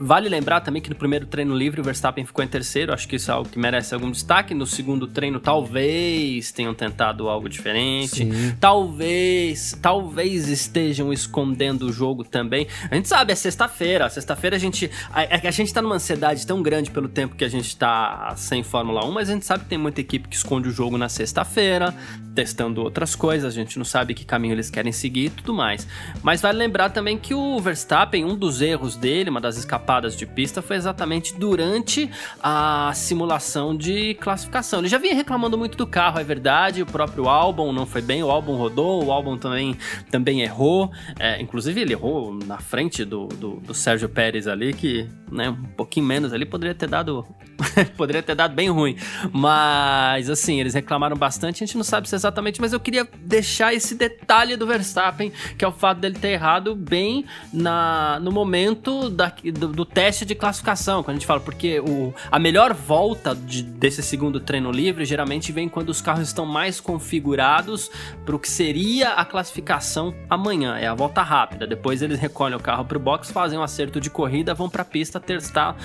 vale 0.00 0.28
lembrar 0.28 0.60
também 0.60 0.80
que 0.82 0.90
no 0.90 0.96
primeiro 0.96 1.26
treino 1.26 1.54
livre 1.54 1.80
o 1.80 1.84
Verstappen 1.84 2.24
ficou 2.24 2.44
em 2.44 2.48
terceiro, 2.48 2.92
acho 2.92 3.08
que 3.08 3.16
isso 3.16 3.30
é 3.30 3.34
algo 3.34 3.48
que 3.48 3.58
merece 3.58 3.94
algum 3.94 4.10
destaque. 4.10 4.54
No 4.54 4.66
segundo 4.66 5.06
treino, 5.06 5.40
talvez 5.40 6.52
tenham 6.52 6.74
tentado 6.74 7.28
algo 7.28 7.48
diferente. 7.48 8.24
Sim. 8.24 8.56
Talvez, 8.60 9.78
talvez 9.80 10.48
estejam 10.48 11.12
escondendo 11.12 11.86
o 11.86 11.92
jogo 11.92 12.24
também. 12.24 12.66
A 12.90 12.94
gente 12.94 13.08
sabe, 13.08 13.32
é 13.32 13.34
sexta-feira. 13.34 14.08
Sexta-feira 14.08 14.56
a 14.56 14.58
gente. 14.58 14.90
A, 15.10 15.48
a, 15.48 15.50
gente 15.50 15.72
tá 15.72 15.82
numa 15.82 15.96
ansiedade 15.96 16.46
tão 16.46 16.62
grande 16.62 16.90
pelo 16.90 17.08
tempo 17.08 17.36
que 17.36 17.44
a 17.44 17.48
gente 17.48 17.76
tá 17.76 18.34
sem 18.36 18.62
Fórmula 18.62 19.04
1, 19.04 19.12
mas 19.12 19.30
a 19.30 19.32
gente 19.32 19.46
sabe 19.46 19.64
que 19.64 19.70
tem 19.70 19.78
muita 19.78 20.00
equipe 20.00 20.28
que 20.28 20.36
esconde 20.36 20.68
o 20.68 20.72
jogo 20.72 20.98
na 20.98 21.08
sexta-feira, 21.08 21.94
testando 22.34 22.82
outras 22.82 23.14
coisas. 23.14 23.52
A 23.52 23.54
gente 23.54 23.78
não 23.78 23.84
sabe 23.84 24.14
que 24.14 24.24
caminho 24.24 24.54
eles 24.54 24.70
querem 24.70 24.92
seguir 24.92 25.26
e 25.26 25.30
tudo 25.30 25.54
mais. 25.54 25.86
Mas 26.22 26.40
vale 26.40 26.58
lembrar 26.58 26.90
também 26.90 27.18
que 27.18 27.34
o 27.34 27.58
Verstappen, 27.60 28.24
um 28.24 28.36
dos 28.36 28.60
erros 28.60 28.96
dele, 28.96 29.30
uma 29.30 29.40
das 29.40 29.56
escapadas 29.68 30.16
de 30.16 30.24
pista, 30.24 30.62
foi 30.62 30.76
exatamente 30.76 31.34
durante 31.34 32.10
a 32.42 32.90
simulação 32.94 33.76
de 33.76 34.14
classificação. 34.14 34.80
Ele 34.80 34.88
já 34.88 34.96
vinha 34.96 35.14
reclamando 35.14 35.58
muito 35.58 35.76
do 35.76 35.86
carro, 35.86 36.18
é 36.18 36.24
verdade. 36.24 36.80
O 36.80 36.86
próprio 36.86 37.28
álbum 37.28 37.70
não 37.70 37.84
foi 37.84 38.00
bem, 38.00 38.22
o 38.22 38.30
álbum 38.30 38.56
rodou, 38.56 39.04
o 39.04 39.12
álbum 39.12 39.36
também, 39.36 39.76
também 40.10 40.40
errou. 40.40 40.90
É, 41.18 41.40
inclusive, 41.40 41.82
ele 41.82 41.92
errou 41.92 42.32
na 42.46 42.58
frente 42.58 43.04
do, 43.04 43.26
do, 43.26 43.56
do, 43.56 43.74
Sérgio 43.74 44.08
Pérez 44.08 44.48
ali, 44.48 44.72
que 44.72 45.06
né, 45.30 45.50
um 45.50 45.64
pouquinho 45.76 46.06
menos 46.06 46.32
ali 46.32 46.44
poderia 46.44 46.74
ter 46.74 46.88
dado. 46.88 47.26
poderia 47.96 48.22
ter 48.22 48.34
dado 48.34 48.54
bem 48.54 48.70
ruim. 48.70 48.96
Mas, 49.32 50.30
assim, 50.30 50.60
eles 50.60 50.74
reclamaram 50.74 51.16
bastante, 51.16 51.62
a 51.62 51.66
gente 51.66 51.76
não 51.76 51.84
sabe 51.84 52.08
se 52.08 52.14
é 52.14 52.16
exatamente, 52.16 52.60
mas 52.60 52.72
eu 52.72 52.80
queria 52.80 53.06
deixar 53.20 53.74
esse 53.74 53.94
detalhe 53.94 54.56
do 54.56 54.66
Verstappen, 54.66 55.32
que 55.56 55.64
é 55.64 55.68
o 55.68 55.72
fato 55.72 55.98
dele 55.98 56.18
ter 56.18 56.28
errado 56.28 56.74
bem 56.74 57.24
na, 57.52 58.18
no 58.20 58.30
momento 58.30 59.10
da, 59.10 59.32
do, 59.54 59.68
do 59.68 59.84
teste 59.84 60.24
de 60.24 60.34
classificação, 60.34 61.02
quando 61.02 61.16
a 61.16 61.18
gente 61.18 61.26
fala, 61.26 61.40
porque 61.40 61.80
o, 61.80 62.14
a 62.30 62.38
melhor 62.38 62.74
volta 62.74 63.34
de, 63.34 63.62
desse 63.62 64.02
segundo 64.02 64.40
treino 64.40 64.70
livre 64.70 65.04
geralmente 65.04 65.52
vem 65.52 65.68
quando 65.68 65.88
os 65.88 66.00
carros 66.00 66.28
estão 66.28 66.46
mais 66.46 66.80
configurados 66.80 67.90
para 68.24 68.36
o 68.36 68.38
que 68.38 68.48
seria 68.48 69.10
a 69.10 69.24
classificação 69.24 70.14
amanhã. 70.28 70.76
É 70.76 70.86
a 70.86 70.94
volta 70.94 71.22
rápida. 71.22 71.66
Depois 71.66 72.02
eles 72.02 72.18
recolhem 72.18 72.56
o 72.56 72.60
carro 72.60 72.84
para 72.84 72.96
o 72.96 73.00
box, 73.00 73.30
fazem 73.30 73.58
um 73.58 73.62
acerto 73.62 74.00
de 74.00 74.10
corrida, 74.10 74.54
vão 74.54 74.68
para 74.68 74.82
a 74.82 74.84
pista 74.84 75.17
basta 75.18 75.20
testar 75.20 75.76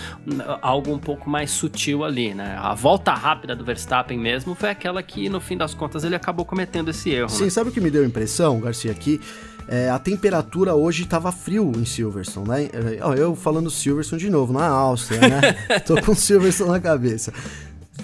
algo 0.61 0.93
um 0.93 0.99
pouco 0.99 1.29
mais 1.29 1.51
sutil 1.51 2.03
ali, 2.03 2.33
né? 2.33 2.55
A 2.59 2.73
volta 2.73 3.11
rápida 3.13 3.55
do 3.55 3.65
Verstappen 3.65 4.17
mesmo 4.17 4.55
foi 4.55 4.69
aquela 4.69 5.01
que, 5.01 5.27
no 5.29 5.41
fim 5.41 5.57
das 5.57 5.73
contas, 5.73 6.03
ele 6.03 6.15
acabou 6.15 6.45
cometendo 6.45 6.89
esse 6.89 7.09
erro. 7.09 7.29
Sim, 7.29 7.45
né? 7.45 7.49
sabe 7.49 7.69
o 7.69 7.73
que 7.73 7.81
me 7.81 7.89
deu 7.89 8.03
a 8.03 8.05
impressão, 8.05 8.59
Garcia, 8.59 8.91
aqui? 8.91 9.19
É, 9.67 9.89
a 9.89 9.97
temperatura 9.97 10.75
hoje 10.75 11.03
estava 11.03 11.31
frio 11.31 11.71
em 11.75 11.85
Silverstone, 11.85 12.47
né? 12.47 12.63
É, 12.65 13.19
eu 13.19 13.35
falando 13.35 13.69
Silverstone 13.69 14.21
de 14.21 14.29
novo, 14.29 14.53
na 14.53 14.67
Áustria, 14.67 15.21
né? 15.21 15.79
Tô 15.85 15.99
com 16.01 16.13
Silverstone 16.13 16.71
na 16.71 16.79
cabeça. 16.79 17.33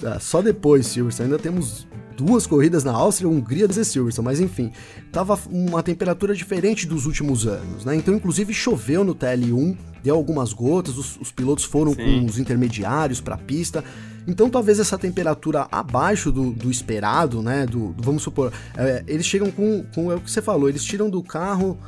Ah, 0.04 0.18
só 0.18 0.40
depois, 0.40 0.86
Silverstone, 0.86 1.30
ainda 1.30 1.42
temos 1.42 1.86
duas 2.20 2.46
corridas 2.46 2.84
na 2.84 2.92
Áustria, 2.92 3.28
Hungria 3.28 3.66
e 3.66 3.84
Silverstone, 3.84 4.24
mas 4.24 4.40
enfim, 4.40 4.70
tava 5.10 5.38
uma 5.50 5.82
temperatura 5.82 6.34
diferente 6.34 6.86
dos 6.86 7.06
últimos 7.06 7.46
anos, 7.46 7.84
né? 7.84 7.96
Então, 7.96 8.14
inclusive, 8.14 8.52
choveu 8.52 9.02
no 9.02 9.14
TL1, 9.14 9.76
deu 10.02 10.14
algumas 10.14 10.52
gotas, 10.52 10.98
os, 10.98 11.16
os 11.20 11.32
pilotos 11.32 11.64
foram 11.64 11.92
Sim. 11.92 12.20
com 12.20 12.26
os 12.26 12.38
intermediários 12.38 13.20
para 13.20 13.34
a 13.34 13.38
pista. 13.38 13.82
Então, 14.26 14.50
talvez 14.50 14.78
essa 14.78 14.98
temperatura 14.98 15.66
abaixo 15.72 16.30
do, 16.30 16.52
do 16.52 16.70
esperado, 16.70 17.42
né? 17.42 17.66
Do, 17.66 17.92
do 17.92 18.02
vamos 18.02 18.22
supor, 18.22 18.52
é, 18.76 19.02
eles 19.06 19.26
chegam 19.26 19.50
com, 19.50 19.84
com 19.94 20.12
é 20.12 20.14
o 20.14 20.20
que 20.20 20.30
você 20.30 20.42
falou, 20.42 20.68
eles 20.68 20.84
tiram 20.84 21.08
do 21.08 21.22
carro 21.22 21.78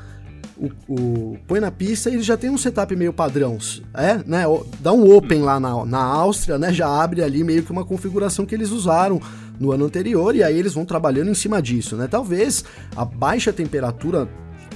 o, 0.56 0.70
o, 0.88 1.38
põe 1.46 1.58
na 1.58 1.70
pista 1.70 2.08
e 2.08 2.14
ele 2.14 2.22
já 2.22 2.36
tem 2.36 2.50
um 2.50 2.58
setup 2.58 2.94
meio 2.94 3.12
padrão. 3.12 3.58
É, 3.94 4.18
né? 4.24 4.44
Dá 4.80 4.92
um 4.92 5.14
open 5.14 5.42
lá 5.42 5.58
na, 5.58 5.84
na 5.84 5.98
Áustria, 5.98 6.58
né? 6.58 6.72
Já 6.72 6.88
abre 6.88 7.22
ali 7.22 7.42
meio 7.42 7.62
que 7.62 7.72
uma 7.72 7.84
configuração 7.84 8.46
que 8.46 8.54
eles 8.54 8.70
usaram 8.70 9.20
no 9.58 9.72
ano 9.72 9.84
anterior 9.84 10.34
e 10.34 10.42
aí 10.42 10.58
eles 10.58 10.74
vão 10.74 10.84
trabalhando 10.84 11.30
em 11.30 11.34
cima 11.34 11.60
disso, 11.60 11.96
né? 11.96 12.06
Talvez 12.06 12.64
a 12.96 13.04
baixa 13.04 13.52
temperatura 13.52 14.28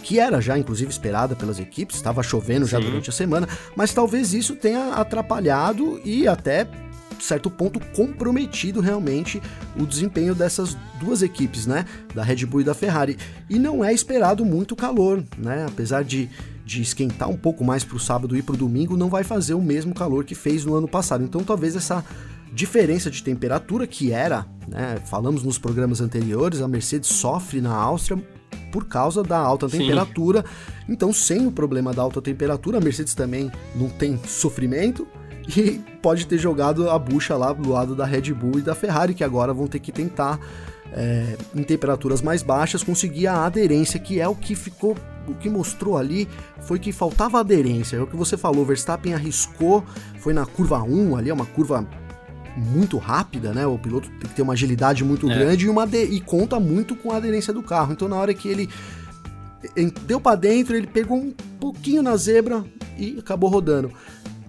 que 0.02 0.20
era 0.20 0.40
já 0.40 0.56
inclusive 0.56 0.90
esperada 0.90 1.34
pelas 1.34 1.58
equipes, 1.58 1.96
estava 1.96 2.22
chovendo 2.22 2.66
já 2.66 2.78
Sim. 2.78 2.84
durante 2.84 3.10
a 3.10 3.12
semana, 3.12 3.48
mas 3.74 3.92
talvez 3.92 4.32
isso 4.32 4.54
tenha 4.54 4.94
atrapalhado 4.94 6.00
e 6.04 6.28
até 6.28 6.66
certo 7.18 7.50
ponto 7.50 7.80
comprometido 7.94 8.80
realmente 8.80 9.40
o 9.78 9.86
desempenho 9.86 10.34
dessas 10.34 10.76
duas 11.00 11.22
equipes, 11.22 11.66
né, 11.66 11.84
da 12.14 12.22
Red 12.22 12.44
Bull 12.46 12.60
e 12.60 12.64
da 12.64 12.74
Ferrari. 12.74 13.16
E 13.48 13.58
não 13.58 13.84
é 13.84 13.92
esperado 13.92 14.44
muito 14.44 14.76
calor, 14.76 15.24
né, 15.38 15.66
apesar 15.66 16.04
de 16.04 16.28
de 16.66 16.82
esquentar 16.82 17.30
um 17.30 17.36
pouco 17.36 17.64
mais 17.64 17.84
para 17.84 17.96
o 17.96 18.00
sábado 18.00 18.36
e 18.36 18.42
para 18.42 18.56
o 18.56 18.58
domingo, 18.58 18.96
não 18.96 19.08
vai 19.08 19.22
fazer 19.22 19.54
o 19.54 19.62
mesmo 19.62 19.94
calor 19.94 20.24
que 20.24 20.34
fez 20.34 20.64
no 20.64 20.74
ano 20.74 20.88
passado. 20.88 21.22
Então, 21.22 21.44
talvez 21.44 21.76
essa 21.76 22.04
diferença 22.56 23.10
de 23.10 23.22
temperatura 23.22 23.86
que 23.86 24.10
era, 24.10 24.46
né, 24.66 24.96
falamos 25.04 25.42
nos 25.42 25.58
programas 25.58 26.00
anteriores, 26.00 26.62
a 26.62 26.66
Mercedes 26.66 27.10
sofre 27.10 27.60
na 27.60 27.74
Áustria 27.74 28.18
por 28.72 28.86
causa 28.86 29.22
da 29.22 29.36
alta 29.36 29.68
Sim. 29.68 29.78
temperatura. 29.78 30.42
Então, 30.88 31.12
sem 31.12 31.46
o 31.46 31.52
problema 31.52 31.92
da 31.92 32.00
alta 32.00 32.22
temperatura, 32.22 32.78
a 32.78 32.80
Mercedes 32.80 33.14
também 33.14 33.52
não 33.74 33.90
tem 33.90 34.18
sofrimento 34.26 35.06
e 35.54 35.82
pode 36.00 36.26
ter 36.26 36.38
jogado 36.38 36.88
a 36.88 36.98
bucha 36.98 37.36
lá 37.36 37.52
do 37.52 37.68
lado 37.70 37.94
da 37.94 38.06
Red 38.06 38.32
Bull 38.32 38.58
e 38.58 38.62
da 38.62 38.74
Ferrari, 38.74 39.12
que 39.12 39.22
agora 39.22 39.52
vão 39.52 39.66
ter 39.66 39.78
que 39.78 39.92
tentar, 39.92 40.40
é, 40.94 41.36
em 41.54 41.62
temperaturas 41.62 42.22
mais 42.22 42.42
baixas, 42.42 42.82
conseguir 42.82 43.26
a 43.26 43.44
aderência, 43.44 44.00
que 44.00 44.18
é 44.18 44.26
o 44.26 44.34
que 44.34 44.54
ficou 44.54 44.96
o 45.28 45.34
que 45.34 45.50
mostrou 45.50 45.98
ali 45.98 46.28
foi 46.60 46.78
que 46.78 46.92
faltava 46.92 47.40
aderência. 47.40 47.96
É 47.96 48.00
o 48.00 48.06
que 48.06 48.14
você 48.14 48.36
falou, 48.36 48.64
Verstappen 48.64 49.12
arriscou, 49.12 49.84
foi 50.20 50.32
na 50.32 50.46
curva 50.46 50.80
1 50.80 51.16
ali, 51.16 51.30
é 51.30 51.34
uma 51.34 51.44
curva 51.44 51.84
muito 52.56 52.98
rápida, 52.98 53.52
né? 53.52 53.66
O 53.66 53.78
piloto 53.78 54.08
tem 54.08 54.28
que 54.28 54.34
ter 54.34 54.42
uma 54.42 54.54
agilidade 54.54 55.04
muito 55.04 55.30
é. 55.30 55.34
grande 55.38 55.66
e, 55.66 55.68
uma 55.68 55.86
e 55.86 56.20
conta 56.20 56.58
muito 56.58 56.96
com 56.96 57.12
a 57.12 57.16
aderência 57.16 57.52
do 57.52 57.62
carro. 57.62 57.92
Então, 57.92 58.08
na 58.08 58.16
hora 58.16 58.32
que 58.32 58.48
ele 58.48 58.68
deu 60.06 60.20
para 60.20 60.36
dentro, 60.36 60.76
ele 60.76 60.86
pegou 60.86 61.18
um 61.18 61.34
pouquinho 61.60 62.02
na 62.02 62.16
zebra 62.16 62.64
e 62.98 63.18
acabou 63.18 63.50
rodando 63.50 63.92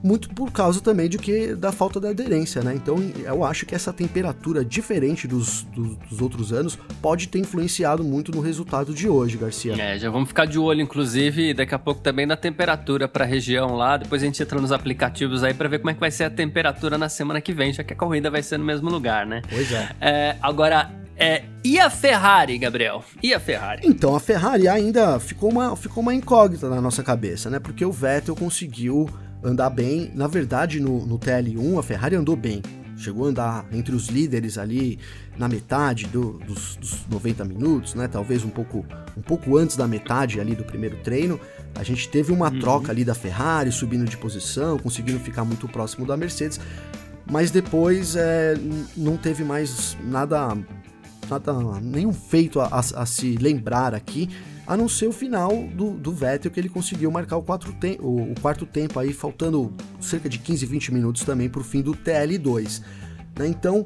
muito 0.04 0.30
por 0.30 0.52
causa 0.52 0.82
também 0.82 1.10
de 1.10 1.18
que 1.18 1.56
da 1.56 1.72
falta 1.72 2.00
da 2.00 2.10
aderência, 2.10 2.62
né? 2.62 2.74
Então 2.76 2.98
eu 3.24 3.44
acho 3.44 3.66
que 3.66 3.76
essa 3.76 3.92
temperatura 3.92 4.64
diferente 4.64 5.28
dos, 5.28 5.64
dos, 5.64 5.96
dos, 6.10 6.22
outros 6.22 6.54
anos 6.54 6.78
pode 7.02 7.28
ter 7.28 7.40
influenciado 7.40 8.04
muito 8.04 8.32
no 8.32 8.42
resultado 8.42 8.94
de 8.94 9.10
hoje, 9.10 9.38
Garcia. 9.38 9.74
É, 9.80 9.98
já 9.98 10.10
vamos 10.10 10.30
ficar 10.30 10.46
de 10.46 10.60
olho, 10.60 10.82
inclusive, 10.82 11.54
daqui 11.54 11.74
a 11.74 11.80
pouco 11.80 12.02
também 12.02 12.26
na 12.26 12.36
temperatura 12.36 13.08
para 13.08 13.24
a 13.24 13.28
região 13.28 13.76
lá. 13.76 13.98
Depois 13.98 14.22
a 14.22 14.26
gente 14.26 14.42
entra 14.42 14.60
nos 14.60 14.72
aplicativos 14.72 15.44
aí 15.44 15.54
para 15.54 15.68
ver 15.68 15.80
como 15.80 15.92
é 15.92 15.94
que 15.94 16.00
vai 16.00 16.12
ser 16.12 16.26
a 16.26 16.30
temperatura 16.30 16.98
na 16.98 17.10
semana 17.10 17.42
que 17.42 17.54
vem, 17.54 17.74
já 17.74 17.84
que 17.84 17.94
a 17.94 17.96
corrida 17.96 18.30
vai 18.30 18.44
ser 18.44 18.58
no 18.58 18.66
mesmo 18.66 18.90
lugar, 18.90 19.26
né? 19.26 19.42
Pois 19.50 19.72
é. 19.72 19.90
é 20.00 20.38
agora, 20.42 20.92
é, 21.16 21.44
e 21.64 21.80
a 21.80 21.90
Ferrari, 21.90 22.58
Gabriel? 22.58 23.04
E 23.24 23.34
a 23.34 23.40
Ferrari? 23.40 23.82
Então, 23.84 24.16
a 24.16 24.20
Ferrari 24.20 24.68
ainda 24.68 25.20
ficou 25.20 25.52
uma, 25.52 25.76
ficou 25.76 26.04
uma 26.04 26.14
incógnita 26.14 26.70
na 26.70 26.80
nossa 26.80 27.04
cabeça, 27.04 27.50
né? 27.50 27.60
Porque 27.60 27.84
o 27.84 27.92
Vettel 27.92 28.36
conseguiu 28.36 29.10
andar 29.48 29.70
bem. 29.70 30.12
Na 30.14 30.28
verdade, 30.28 30.80
no, 30.80 31.06
no 31.06 31.18
TL1, 31.18 31.80
a 31.80 31.84
Ferrari 31.84 32.16
andou 32.16 32.36
bem. 32.36 32.62
Chegou 32.98 33.26
a 33.26 33.30
andar 33.30 33.66
entre 33.72 33.96
os 33.96 34.08
líderes 34.08 34.58
ali 34.58 35.00
na 35.38 35.48
metade 35.48 36.08
do, 36.08 36.34
dos, 36.40 36.76
dos 36.78 37.06
90 37.08 37.46
minutos, 37.46 37.94
né? 37.94 38.08
Talvez 38.08 38.44
um 38.44 38.50
pouco, 38.50 38.86
um 39.16 39.22
pouco 39.22 39.56
antes 39.56 39.78
da 39.78 39.88
metade 39.88 40.40
ali 40.40 40.56
do 40.56 40.64
primeiro 40.64 40.98
treino. 40.98 41.40
A 41.76 41.84
gente 41.84 42.10
teve 42.10 42.32
uma 42.32 42.52
uhum. 42.52 42.60
troca 42.60 42.92
ali 42.92 43.06
da 43.06 43.14
Ferrari, 43.14 43.72
subindo 43.72 44.06
de 44.06 44.18
posição, 44.18 44.80
conseguindo 44.80 45.20
ficar 45.20 45.46
muito 45.46 45.68
próximo 45.68 46.06
da 46.06 46.18
Mercedes. 46.18 46.60
Mas 47.30 47.52
depois 47.52 48.16
é, 48.16 48.56
não 48.96 49.16
teve 49.16 49.44
mais 49.44 49.96
nada, 50.04 50.58
nada 51.30 51.54
nenhum 51.82 52.14
feito 52.14 52.60
a, 52.60 52.66
a, 52.68 52.80
a 52.80 53.06
se 53.06 53.36
lembrar 53.36 53.94
aqui 53.94 54.30
a 54.68 54.76
não 54.76 54.90
ser 54.90 55.08
o 55.08 55.14
final 55.14 55.52
do, 55.74 55.92
do 55.92 56.12
Vettel, 56.12 56.52
que 56.52 56.60
ele 56.60 56.68
conseguiu 56.68 57.10
marcar 57.10 57.38
o, 57.38 57.44
te 57.80 57.98
o, 58.02 58.32
o 58.32 58.36
quarto 58.42 58.66
tempo 58.66 59.00
aí, 59.00 59.14
faltando 59.14 59.74
cerca 60.02 60.28
de 60.28 60.38
15, 60.38 60.66
20 60.66 60.94
minutos 60.94 61.24
também 61.24 61.50
para 61.50 61.62
o 61.62 61.64
fim 61.64 61.82
do 61.82 61.94
TL2. 61.94 62.82
Né? 63.40 63.48
Então, 63.48 63.86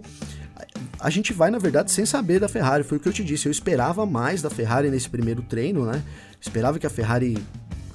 a 0.99 1.09
gente 1.11 1.33
vai, 1.33 1.51
na 1.51 1.59
verdade, 1.59 1.91
sem 1.91 2.05
saber 2.05 2.39
da 2.39 2.49
Ferrari, 2.49 2.83
foi 2.83 2.97
o 2.97 3.01
que 3.01 3.07
eu 3.07 3.13
te 3.13 3.23
disse, 3.23 3.47
eu 3.47 3.51
esperava 3.51 4.05
mais 4.07 4.41
da 4.41 4.49
Ferrari 4.49 4.89
nesse 4.89 5.07
primeiro 5.07 5.43
treino, 5.43 5.85
né? 5.85 6.01
Esperava 6.39 6.79
que 6.79 6.87
a 6.87 6.89
Ferrari, 6.89 7.37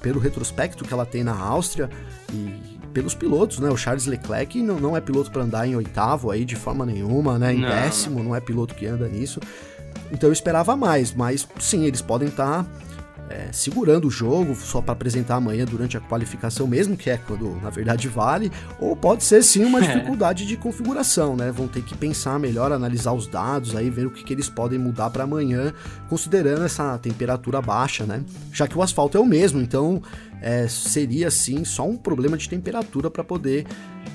pelo 0.01 0.19
retrospecto 0.19 0.85
que 0.85 0.93
ela 0.93 1.05
tem 1.05 1.23
na 1.23 1.37
Áustria 1.37 1.89
e 2.33 2.77
pelos 2.93 3.13
pilotos, 3.13 3.59
né? 3.59 3.69
O 3.69 3.77
Charles 3.77 4.05
Leclerc 4.05 4.61
não, 4.61 4.79
não 4.79 4.97
é 4.97 5.01
piloto 5.01 5.29
para 5.29 5.43
andar 5.43 5.67
em 5.67 5.75
oitavo 5.75 6.31
aí 6.31 6.45
de 6.45 6.55
forma 6.55 6.85
nenhuma, 6.85 7.37
né? 7.37 7.53
Em 7.53 7.59
não. 7.59 7.69
décimo, 7.69 8.23
não 8.23 8.35
é 8.35 8.39
piloto 8.39 8.73
que 8.73 8.85
anda 8.85 9.07
nisso. 9.07 9.39
Então 10.11 10.29
eu 10.29 10.33
esperava 10.33 10.75
mais, 10.75 11.13
mas 11.13 11.47
sim, 11.59 11.85
eles 11.85 12.01
podem 12.01 12.29
estar 12.29 12.63
tá, 12.63 12.69
é, 13.29 13.49
segurando 13.51 14.07
o 14.07 14.11
jogo 14.11 14.55
só 14.55 14.81
para 14.81 14.93
apresentar 14.93 15.35
amanhã 15.35 15.65
durante 15.65 15.97
a 15.97 15.99
qualificação 15.99 16.65
mesmo, 16.65 16.95
que 16.95 17.09
é 17.09 17.17
quando 17.17 17.59
na 17.61 17.69
verdade 17.69 18.07
vale, 18.07 18.51
ou 18.79 18.95
pode 18.95 19.23
ser 19.23 19.43
sim 19.43 19.65
uma 19.65 19.83
é. 19.83 19.87
dificuldade 19.87 20.45
de 20.45 20.55
configuração, 20.55 21.35
né? 21.35 21.51
Vão 21.51 21.67
ter 21.67 21.83
que 21.83 21.95
pensar 21.95 22.39
melhor, 22.39 22.71
analisar 22.71 23.13
os 23.13 23.27
dados, 23.27 23.75
aí 23.75 23.89
ver 23.89 24.07
o 24.07 24.11
que, 24.11 24.23
que 24.23 24.33
eles 24.33 24.49
podem 24.49 24.79
mudar 24.79 25.09
para 25.09 25.25
amanhã, 25.25 25.73
considerando 26.09 26.63
essa 26.63 26.97
temperatura 26.97 27.61
baixa, 27.61 28.05
né? 28.05 28.23
Já 28.51 28.67
que 28.67 28.77
o 28.77 28.81
asfalto 28.81 29.17
é 29.17 29.21
o 29.21 29.25
mesmo, 29.25 29.59
então 29.61 30.01
é, 30.41 30.67
seria 30.67 31.31
sim 31.31 31.63
só 31.65 31.87
um 31.87 31.97
problema 31.97 32.37
de 32.37 32.47
temperatura 32.47 33.09
para 33.09 33.23
poder 33.23 33.65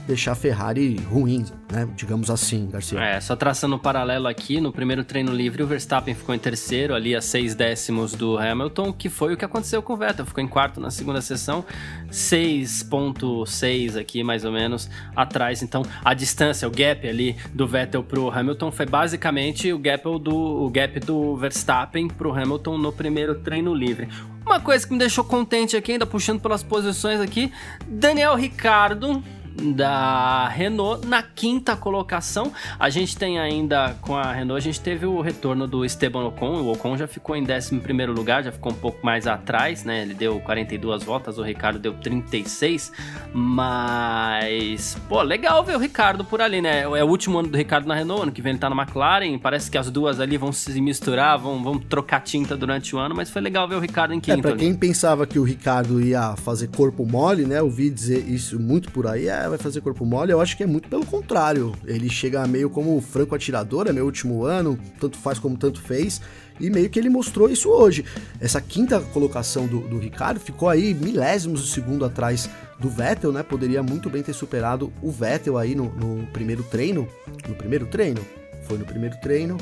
deixar 0.07 0.33
a 0.33 0.35
Ferrari 0.35 0.97
ruim, 0.97 1.45
né? 1.71 1.89
Digamos 1.95 2.31
assim, 2.31 2.69
Garcia. 2.71 2.99
É, 3.01 3.21
só 3.21 3.37
traçando 3.37 3.77
um 3.77 3.79
paralelo 3.79 4.27
aqui, 4.27 4.61
no 4.61 4.73
primeiro 4.73 5.05
treino 5.05 5.33
livre 5.33 5.63
o 5.63 5.67
Verstappen 5.67 6.15
ficou 6.15 6.35
em 6.35 6.39
terceiro, 6.39 6.95
ali 6.95 7.15
a 7.15 7.21
seis 7.21 7.55
décimos 7.55 8.15
do 8.15 8.39
Hamilton, 8.39 8.93
que 8.93 9.09
foi 9.09 9.35
o 9.35 9.37
que 9.37 9.45
aconteceu 9.45 9.83
com 9.83 9.93
o 9.93 9.97
Vettel, 9.97 10.27
ficou 10.27 10.43
em 10.43 10.49
quarto 10.49 10.81
na 10.81 10.91
segunda 10.91 11.21
sessão, 11.21 11.65
6.6 12.11 13.99
aqui 13.99 14.25
mais 14.25 14.45
ou 14.45 14.53
menos 14.53 14.91
atrás, 15.15 15.63
então 15.63 15.83
a 16.05 16.15
distância, 16.15 16.67
o 16.67 16.71
gap 16.71 17.07
ali 17.07 17.37
do 17.53 17.67
Vettel 17.67 18.03
pro 18.03 18.31
Hamilton 18.31 18.73
foi 18.73 18.87
basicamente 18.87 19.73
o 19.73 19.79
gap 19.79 20.03
do, 20.19 20.65
o 20.65 20.71
gap 20.71 20.99
do 21.01 21.37
Verstappen 21.37 22.09
pro 22.09 22.33
Hamilton 22.33 22.79
no 22.79 22.93
primeiro 22.93 23.37
treino 23.37 23.75
livre. 23.75 24.09
Uma 24.45 24.61
coisa 24.61 24.87
que 24.87 24.93
me 24.93 24.99
deixou 24.99 25.25
contente 25.25 25.77
aqui, 25.77 25.93
ainda 25.93 26.07
puxando 26.07 26.41
pelas 26.41 26.63
posições 26.63 27.21
aqui, 27.21 27.53
Daniel 27.87 28.35
Ricardo 28.35 29.23
da 29.61 30.49
Renault 30.49 31.07
na 31.07 31.23
quinta 31.23 31.77
colocação. 31.77 32.53
A 32.79 32.91
gente 32.91 33.17
tem 33.17 33.39
ainda 33.39 33.97
com 34.01 34.17
a 34.17 34.33
Renault, 34.33 34.61
a 34.61 34.65
gente 34.65 34.81
teve 34.81 35.07
o 35.07 35.21
retorno 35.21 35.67
do 35.67 35.85
Esteban 35.85 36.25
Ocon. 36.27 36.63
O 36.63 36.73
Ocon 36.73 36.97
já 36.97 37.07
ficou 37.07 37.37
em 37.37 37.43
11 37.43 37.81
lugar, 38.07 38.45
já 38.45 38.53
ficou 38.53 38.73
um 38.73 38.77
pouco 38.77 39.05
mais 39.05 39.27
atrás, 39.27 39.85
né? 39.85 40.03
Ele 40.03 40.15
deu 40.15 40.41
42 40.41 41.03
voltas, 41.03 41.39
o 41.39 41.43
Ricardo 41.43 41.79
deu 41.79 41.95
36. 41.95 42.93
Mas, 43.33 44.97
pô, 45.09 45.23
legal 45.23 45.65
ver 45.65 45.77
o 45.77 45.79
Ricardo 45.79 46.25
por 46.25 46.41
ali, 46.41 46.61
né? 46.61 46.83
É 46.83 47.05
o 47.05 47.09
último 47.09 47.39
ano 47.39 47.49
do 47.49 47.57
Ricardo 47.57 47.87
na 47.87 47.95
Renault, 47.95 48.23
ano 48.23 48.33
que 48.33 48.43
vem 48.43 48.53
ele 48.53 48.59
tá 48.59 48.71
na 48.71 48.81
McLaren. 48.81 49.39
Parece 49.39 49.71
que 49.71 49.79
as 49.79 49.91
duas 49.91 50.21
ali 50.21 50.37
vão 50.37 50.53
se 50.53 50.81
misturar, 50.81 51.39
vão, 51.39 51.63
vão 51.63 51.79
trocar 51.79 52.21
tinta 52.21 52.57
durante 52.57 52.95
o 52.95 52.99
ano, 52.99 53.15
mas 53.15 53.31
foi 53.31 53.43
legal 53.43 53.67
ver 53.69 53.77
o 53.77 53.81
Ricardo 53.81 54.15
em 54.15 54.21
quinto. 54.21 54.39
É, 54.39 54.43
pra 54.43 54.57
quem 54.57 54.75
pensava 54.75 55.27
que 55.27 55.39
o 55.39 55.43
Ricardo 55.43 56.01
ia 56.01 56.37
fazer 56.37 56.69
corpo 56.69 57.05
mole, 57.05 57.45
né? 57.45 57.61
Ouvi 57.63 57.91
dizer 57.91 58.29
isso 58.29 58.59
muito 58.61 58.91
por 58.91 59.07
aí, 59.07 59.29
é 59.29 59.42
é, 59.43 59.49
vai 59.49 59.59
fazer 59.59 59.81
corpo 59.81 60.05
mole. 60.05 60.33
Eu 60.33 60.41
acho 60.41 60.57
que 60.57 60.63
é 60.63 60.67
muito 60.67 60.89
pelo 60.89 61.05
contrário. 61.05 61.73
Ele 61.85 62.09
chega 62.09 62.47
meio 62.47 62.71
como 62.71 63.01
franco 63.01 63.35
atirador, 63.35 63.87
é 63.89 63.93
meu 63.93 64.05
último 64.05 64.45
ano, 64.45 64.79
tanto 65.01 65.19
faz 65.19 65.39
como 65.39 65.57
tanto 65.57 65.81
fez. 65.81 66.21
E 66.61 66.71
meio 66.71 66.89
que 66.89 66.99
ele 66.99 67.09
mostrou 67.09 67.51
isso 67.51 67.69
hoje. 67.69 68.05
Essa 68.41 68.61
quinta 68.61 69.01
colocação 69.01 69.67
do, 69.67 69.81
do 69.81 69.99
Ricardo 69.99 70.39
ficou 70.39 70.69
aí 70.69 70.95
milésimos 70.95 71.65
de 71.65 71.73
segundo 71.73 72.05
atrás 72.05 72.49
do 72.79 72.89
Vettel, 72.89 73.33
né? 73.33 73.43
Poderia 73.43 73.83
muito 73.83 74.09
bem 74.09 74.23
ter 74.23 74.33
superado 74.33 74.93
o 75.03 75.11
Vettel 75.11 75.59
aí 75.59 75.75
no, 75.75 75.93
no 75.95 76.27
primeiro 76.29 76.63
treino. 76.63 77.09
No 77.49 77.55
primeiro 77.55 77.87
treino? 77.87 78.21
Foi 78.65 78.79
no 78.79 78.85
primeiro 78.85 79.17
treino. 79.21 79.57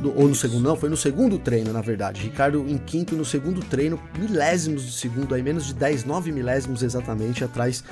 No, 0.00 0.16
ou 0.16 0.28
no 0.28 0.34
segundo, 0.34 0.68
não, 0.68 0.76
foi 0.76 0.88
no 0.88 0.96
segundo 0.96 1.38
treino, 1.38 1.72
na 1.72 1.80
verdade. 1.80 2.22
Ricardo 2.22 2.64
em 2.68 2.76
quinto 2.76 3.14
no 3.14 3.24
segundo 3.24 3.60
treino, 3.60 4.00
milésimos 4.18 4.84
de 4.84 4.92
segundo, 4.92 5.34
aí 5.34 5.42
menos 5.42 5.66
de 5.66 5.74
10, 5.74 6.04
9 6.04 6.32
milésimos 6.32 6.82
exatamente 6.82 7.44
atrás 7.44 7.84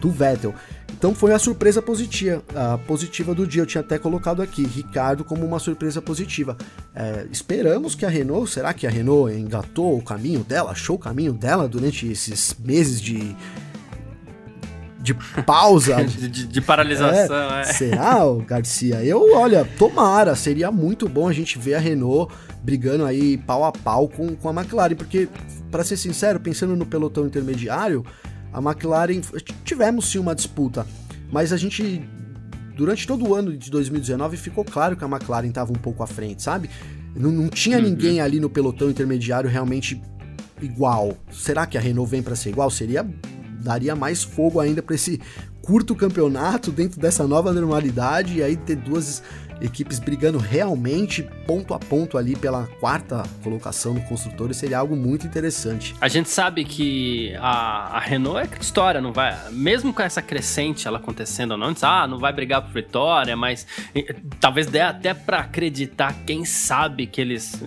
do 0.00 0.10
Vettel. 0.10 0.54
Então 0.98 1.14
foi 1.14 1.32
a 1.32 1.38
surpresa 1.38 1.80
positiva, 1.80 2.42
a 2.54 2.78
positiva 2.78 3.34
do 3.34 3.46
dia. 3.46 3.62
Eu 3.62 3.66
tinha 3.66 3.82
até 3.82 3.98
colocado 3.98 4.42
aqui 4.42 4.64
Ricardo 4.64 5.24
como 5.24 5.44
uma 5.44 5.58
surpresa 5.58 6.02
positiva. 6.02 6.56
É, 6.94 7.26
esperamos 7.30 7.94
que 7.94 8.04
a 8.04 8.08
Renault, 8.08 8.50
será 8.50 8.72
que 8.72 8.86
a 8.86 8.90
Renault 8.90 9.32
engatou 9.32 9.96
o 9.96 10.02
caminho 10.02 10.42
dela, 10.42 10.72
achou 10.72 10.96
o 10.96 10.98
caminho 10.98 11.32
dela 11.32 11.68
durante 11.68 12.06
esses 12.10 12.56
meses 12.58 13.00
de 13.00 13.36
de 15.00 15.14
pausa. 15.42 16.02
de, 16.04 16.28
de, 16.28 16.46
de, 16.46 16.60
paralisação, 16.60 17.54
é. 17.54 17.60
é. 17.60 17.64
Será, 17.64 18.18
Garcia? 18.46 19.02
Eu, 19.04 19.34
olha, 19.34 19.64
tomara, 19.78 20.34
seria 20.34 20.70
muito 20.70 21.08
bom 21.08 21.28
a 21.28 21.32
gente 21.32 21.58
ver 21.58 21.74
a 21.74 21.78
Renault 21.78 22.32
brigando 22.62 23.04
aí 23.04 23.38
pau 23.38 23.64
a 23.64 23.72
pau 23.72 24.08
com, 24.08 24.34
com 24.34 24.48
a 24.48 24.52
McLaren, 24.52 24.96
porque, 24.96 25.28
para 25.70 25.84
ser 25.84 25.96
sincero, 25.96 26.40
pensando 26.40 26.74
no 26.76 26.84
pelotão 26.84 27.26
intermediário, 27.26 28.04
a 28.58 28.60
McLaren, 28.60 29.20
tivemos 29.64 30.10
sim 30.10 30.18
uma 30.18 30.34
disputa, 30.34 30.84
mas 31.30 31.52
a 31.52 31.56
gente, 31.56 32.02
durante 32.76 33.06
todo 33.06 33.28
o 33.28 33.34
ano 33.34 33.56
de 33.56 33.70
2019, 33.70 34.36
ficou 34.36 34.64
claro 34.64 34.96
que 34.96 35.04
a 35.04 35.06
McLaren 35.06 35.48
estava 35.48 35.70
um 35.70 35.76
pouco 35.76 36.02
à 36.02 36.06
frente, 36.06 36.42
sabe? 36.42 36.68
Não, 37.14 37.30
não 37.30 37.48
tinha 37.48 37.78
uhum. 37.78 37.84
ninguém 37.84 38.20
ali 38.20 38.40
no 38.40 38.50
pelotão 38.50 38.90
intermediário 38.90 39.48
realmente 39.48 40.02
igual. 40.60 41.16
Será 41.30 41.66
que 41.66 41.78
a 41.78 41.80
Renault 41.80 42.10
vem 42.10 42.22
para 42.22 42.34
ser 42.34 42.50
igual? 42.50 42.68
Seria 42.68 43.06
daria 43.60 43.94
mais 43.94 44.22
fogo 44.22 44.60
ainda 44.60 44.82
para 44.82 44.94
esse 44.94 45.20
curto 45.62 45.94
campeonato 45.94 46.70
dentro 46.72 47.00
dessa 47.00 47.26
nova 47.26 47.52
normalidade 47.52 48.38
e 48.38 48.42
aí 48.42 48.56
ter 48.56 48.76
duas 48.76 49.22
equipes 49.60 49.98
brigando 49.98 50.38
realmente 50.38 51.22
ponto 51.46 51.74
a 51.74 51.78
ponto 51.78 52.18
ali 52.18 52.36
pela 52.36 52.66
quarta 52.80 53.22
colocação 53.42 53.94
no 53.94 54.00
construtor 54.02 54.52
seria 54.54 54.78
algo 54.78 54.96
muito 54.96 55.26
interessante. 55.26 55.94
A 56.00 56.08
gente 56.08 56.28
sabe 56.28 56.64
que 56.64 57.34
a, 57.36 57.96
a 57.96 58.00
Renault 58.00 58.38
é 58.38 58.58
história, 58.60 59.00
não 59.00 59.12
vai, 59.12 59.36
mesmo 59.50 59.92
com 59.92 60.02
essa 60.02 60.20
crescente 60.22 60.86
ela 60.86 60.98
acontecendo 60.98 61.52
ou 61.52 61.58
não, 61.58 61.72
diz, 61.72 61.84
ah, 61.84 62.06
não 62.06 62.18
vai 62.18 62.32
brigar 62.32 62.62
por 62.62 62.72
vitória, 62.72 63.36
mas 63.36 63.66
talvez 64.40 64.66
dê 64.66 64.80
até 64.80 65.14
para 65.14 65.38
acreditar, 65.38 66.14
quem 66.26 66.44
sabe 66.44 67.06
que 67.06 67.20
eles 67.20 67.60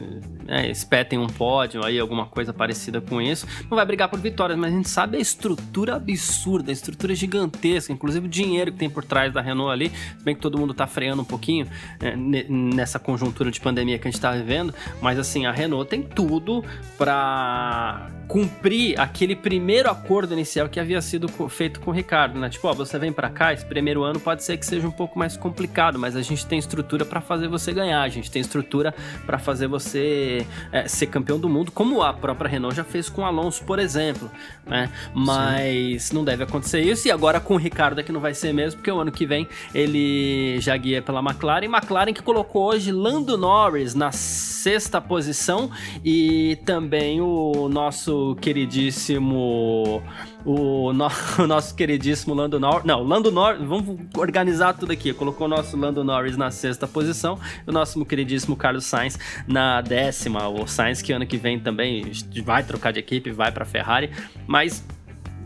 né, 0.46 0.70
espetem 0.70 1.20
um 1.20 1.28
pódio 1.28 1.84
aí, 1.84 2.00
alguma 2.00 2.26
coisa 2.26 2.54
parecida 2.54 3.02
com 3.02 3.22
isso, 3.22 3.48
não 3.70 3.76
vai 3.76 3.86
brigar 3.86 4.10
por 4.10 4.20
vitórias, 4.20 4.58
mas 4.58 4.74
a 4.74 4.76
gente 4.76 4.90
sabe 4.90 5.18
a 5.18 5.20
estrutura 5.20 5.96
absurda, 5.96 6.72
a 6.72 6.74
estrutura 6.74 7.14
gigantesca, 7.16 7.92
inclusive 7.92 8.26
o 8.26 8.30
dinheiro 8.30 8.72
que 8.72 8.78
tem 8.78 8.90
por 8.90 9.04
trás 9.04 9.34
da 9.34 9.42
Renault 9.42 9.72
ali, 9.72 9.90
se 9.90 10.24
bem 10.24 10.36
que 10.36 10.42
todo 10.42 10.58
mundo 10.58 10.74
tá 10.74 10.88
freando 10.88 11.22
um 11.22 11.26
pouquinho, 11.26 11.68
é, 12.00 12.16
nessa 12.16 13.00
conjuntura 13.00 13.52
de 13.52 13.60
pandemia 13.60 13.98
que 13.98 14.08
a 14.08 14.12
gente 14.12 14.18
está 14.18 14.32
vivendo, 14.32 14.74
mas 15.02 15.20
assim, 15.20 15.46
a 15.46 15.52
Renault 15.52 15.90
tem 15.90 16.02
tudo 16.02 16.64
para 16.98 18.10
cumprir 18.32 18.98
aquele 18.98 19.36
primeiro 19.36 19.90
acordo 19.90 20.32
inicial 20.32 20.70
que 20.70 20.80
havia 20.80 21.02
sido 21.02 21.28
feito 21.50 21.82
com 21.82 21.92
o 21.92 21.94
Ricardo, 21.94 22.40
né? 22.40 22.48
Tipo, 22.48 22.70
ó, 22.70 22.74
você 22.74 22.98
vem 22.98 23.12
para 23.12 23.30
cá, 23.30 23.52
esse 23.52 23.66
primeiro 23.66 24.04
ano 24.04 24.22
pode 24.22 24.42
ser 24.42 24.56
que 24.56 24.66
seja 24.66 24.88
um 24.88 24.92
pouco 24.92 25.20
mais 25.20 25.36
complicado, 25.36 26.00
mas 26.00 26.16
a 26.16 26.22
gente 26.22 26.46
tem 26.46 26.58
estrutura 26.58 27.04
para 27.04 27.20
fazer 27.20 27.50
você 27.50 27.74
ganhar, 27.74 28.02
a 28.02 28.08
gente 28.08 28.32
tem 28.32 28.42
estrutura 28.42 28.96
para 29.26 29.38
fazer 29.38 29.68
você 29.68 30.48
é, 30.72 30.88
ser 30.88 31.08
campeão 31.08 31.38
do 31.38 31.50
mundo, 31.50 31.74
como 31.74 32.02
a 32.02 32.14
própria 32.14 32.50
Renault 32.50 32.74
já 32.74 32.86
fez 32.86 33.10
com 33.10 33.24
o 33.24 33.26
Alonso, 33.26 33.66
por 33.66 33.80
exemplo, 33.80 34.32
né? 34.66 34.90
Mas 35.14 36.04
Sim. 36.04 36.16
não 36.16 36.24
deve 36.24 36.46
acontecer 36.46 36.80
isso 36.80 37.10
e 37.10 37.12
agora 37.12 37.42
com 37.42 37.56
o 37.56 37.58
Ricardo 37.58 38.00
é 38.00 38.04
que 38.04 38.14
não 38.14 38.22
vai 38.22 38.34
ser 38.34 38.54
mesmo, 38.54 38.78
porque 38.78 38.92
o 38.92 38.98
ano 39.02 39.12
que 39.12 39.26
vem 39.26 39.46
ele 39.76 40.56
já 40.62 40.78
guia 40.78 41.02
pela 41.02 41.20
McLaren, 41.20 41.66
McLaren 41.66 42.14
que 42.14 42.24
colocou 42.24 42.68
hoje 42.68 42.94
Lando 42.94 43.38
Norris 43.38 43.94
na 43.94 44.14
sexta 44.62 45.01
posição 45.01 45.72
e 46.06 46.56
também 46.65 47.20
o 47.20 47.68
nosso 47.68 48.36
queridíssimo 48.39 50.03
o, 50.46 50.94
no, 50.94 51.08
o, 51.44 51.48
nosso 51.48 51.74
queridíssimo 51.75 52.34
Lando 52.36 52.60
Norris. 52.60 52.86
Não, 52.86 53.03
Lando 53.03 53.32
Norris. 53.32 53.62
Vamos 53.68 54.00
organizar 54.15 54.74
tudo 54.74 54.91
aqui. 54.91 55.13
Colocou 55.13 55.48
o 55.48 55.50
nosso 55.50 55.75
Lando 55.75 56.03
Norris 56.03 56.38
na 56.38 56.51
sexta 56.51 56.88
posição. 56.88 57.40
E 57.66 57.70
o 57.70 57.74
nosso 57.74 58.03
queridíssimo 58.05 58.55
Carlos 58.55 58.86
Sainz 58.86 59.18
na 59.48 59.81
décima. 59.81 60.48
O 60.48 60.68
Sainz 60.68 61.01
que 61.01 61.12
ano 61.12 61.25
que 61.25 61.38
vem 61.38 61.59
também 61.59 62.12
vai 62.44 62.64
trocar 62.64 62.92
de 62.92 63.00
equipe, 63.00 63.31
vai 63.31 63.51
para 63.51 63.66
Ferrari. 63.66 64.12
Mas 64.48 64.83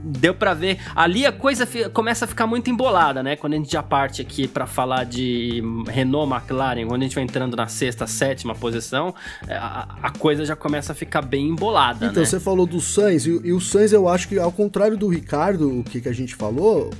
deu 0.06 0.36
para 0.36 0.54
ver. 0.54 0.78
Ali 0.96 1.26
a 1.26 1.32
coisa 1.32 1.68
começa 1.92 2.26
a 2.26 2.28
ficar 2.28 2.46
muito 2.46 2.70
embolada, 2.70 3.24
né? 3.24 3.36
Quando 3.36 3.54
a 3.54 3.56
gente 3.58 3.72
já 3.72 3.82
parte 3.82 4.22
aqui 4.22 4.48
para 4.48 4.68
falar 4.68 5.04
de 5.04 5.64
Renault, 5.88 6.32
McLaren, 6.32 6.86
quando 6.86 7.02
a 7.02 7.06
gente 7.06 7.16
vai 7.16 7.24
entrando 7.24 7.58
na 7.58 7.68
sexta, 7.68 8.06
sétima 8.06 8.54
posição, 8.54 9.16
é, 9.48 9.56
a, 9.56 9.88
a 10.04 10.12
coisa 10.12 10.46
já 10.46 10.56
começa 10.56 10.92
a 10.92 10.96
ficar 10.96 11.24
bem 11.24 11.50
embolada. 11.50 12.06
Então, 12.06 12.22
né? 12.22 12.26
você 12.26 12.40
falou 12.40 12.68
do 12.68 12.80
Sainz, 12.80 13.26
e, 13.26 13.30
e, 13.44 13.52
o 13.52 13.60
Sainz 13.60 13.92
eu 13.92 14.08
acho 14.08 14.28
que, 14.28 14.38
ao 14.38 14.52
contrário 14.52 14.96
do 14.96 15.08
Ricardo, 15.08 15.80
o 15.80 15.84
que, 15.84 16.00
que 16.02 16.10
a 16.10 16.14
gente 16.14 16.36
falou, 16.36 16.92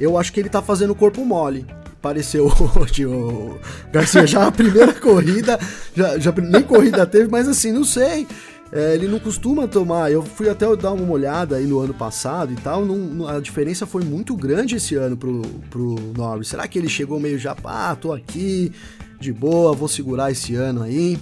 eu 0.00 0.16
acho 0.16 0.32
que 0.32 0.40
ele 0.40 0.48
tá 0.48 0.62
fazendo 0.62 0.90
o 0.90 0.94
corpo 0.94 1.24
mole 1.24 1.66
apareceu 1.98 2.46
hoje 2.76 3.04
o 3.04 3.58
Garcia 3.92 4.26
já 4.26 4.46
a 4.46 4.52
primeira 4.52 4.92
corrida, 5.00 5.58
já, 5.94 6.18
já 6.18 6.32
nem 6.32 6.62
corrida 6.62 7.04
teve, 7.04 7.28
mas 7.28 7.48
assim, 7.48 7.72
não 7.72 7.84
sei. 7.84 8.26
É, 8.72 8.94
ele 8.94 9.08
não 9.08 9.18
costuma 9.18 9.66
tomar. 9.66 10.12
Eu 10.12 10.22
fui 10.22 10.48
até 10.48 10.74
dar 10.76 10.92
uma 10.92 11.10
olhada 11.10 11.56
aí 11.56 11.66
no 11.66 11.78
ano 11.78 11.94
passado 11.94 12.52
e 12.52 12.56
tal. 12.56 12.84
Não, 12.84 13.26
a 13.26 13.40
diferença 13.40 13.86
foi 13.86 14.04
muito 14.04 14.36
grande 14.36 14.76
esse 14.76 14.94
ano 14.94 15.16
pro, 15.16 15.42
pro 15.70 15.96
Norris. 16.16 16.48
Será 16.48 16.68
que 16.68 16.78
ele 16.78 16.88
chegou 16.88 17.18
meio 17.18 17.38
já, 17.38 17.56
ah, 17.64 17.96
tô 17.96 18.12
aqui, 18.12 18.72
de 19.18 19.32
boa, 19.32 19.72
vou 19.72 19.88
segurar 19.88 20.30
esse 20.30 20.54
ano 20.54 20.82
aí. 20.82 21.18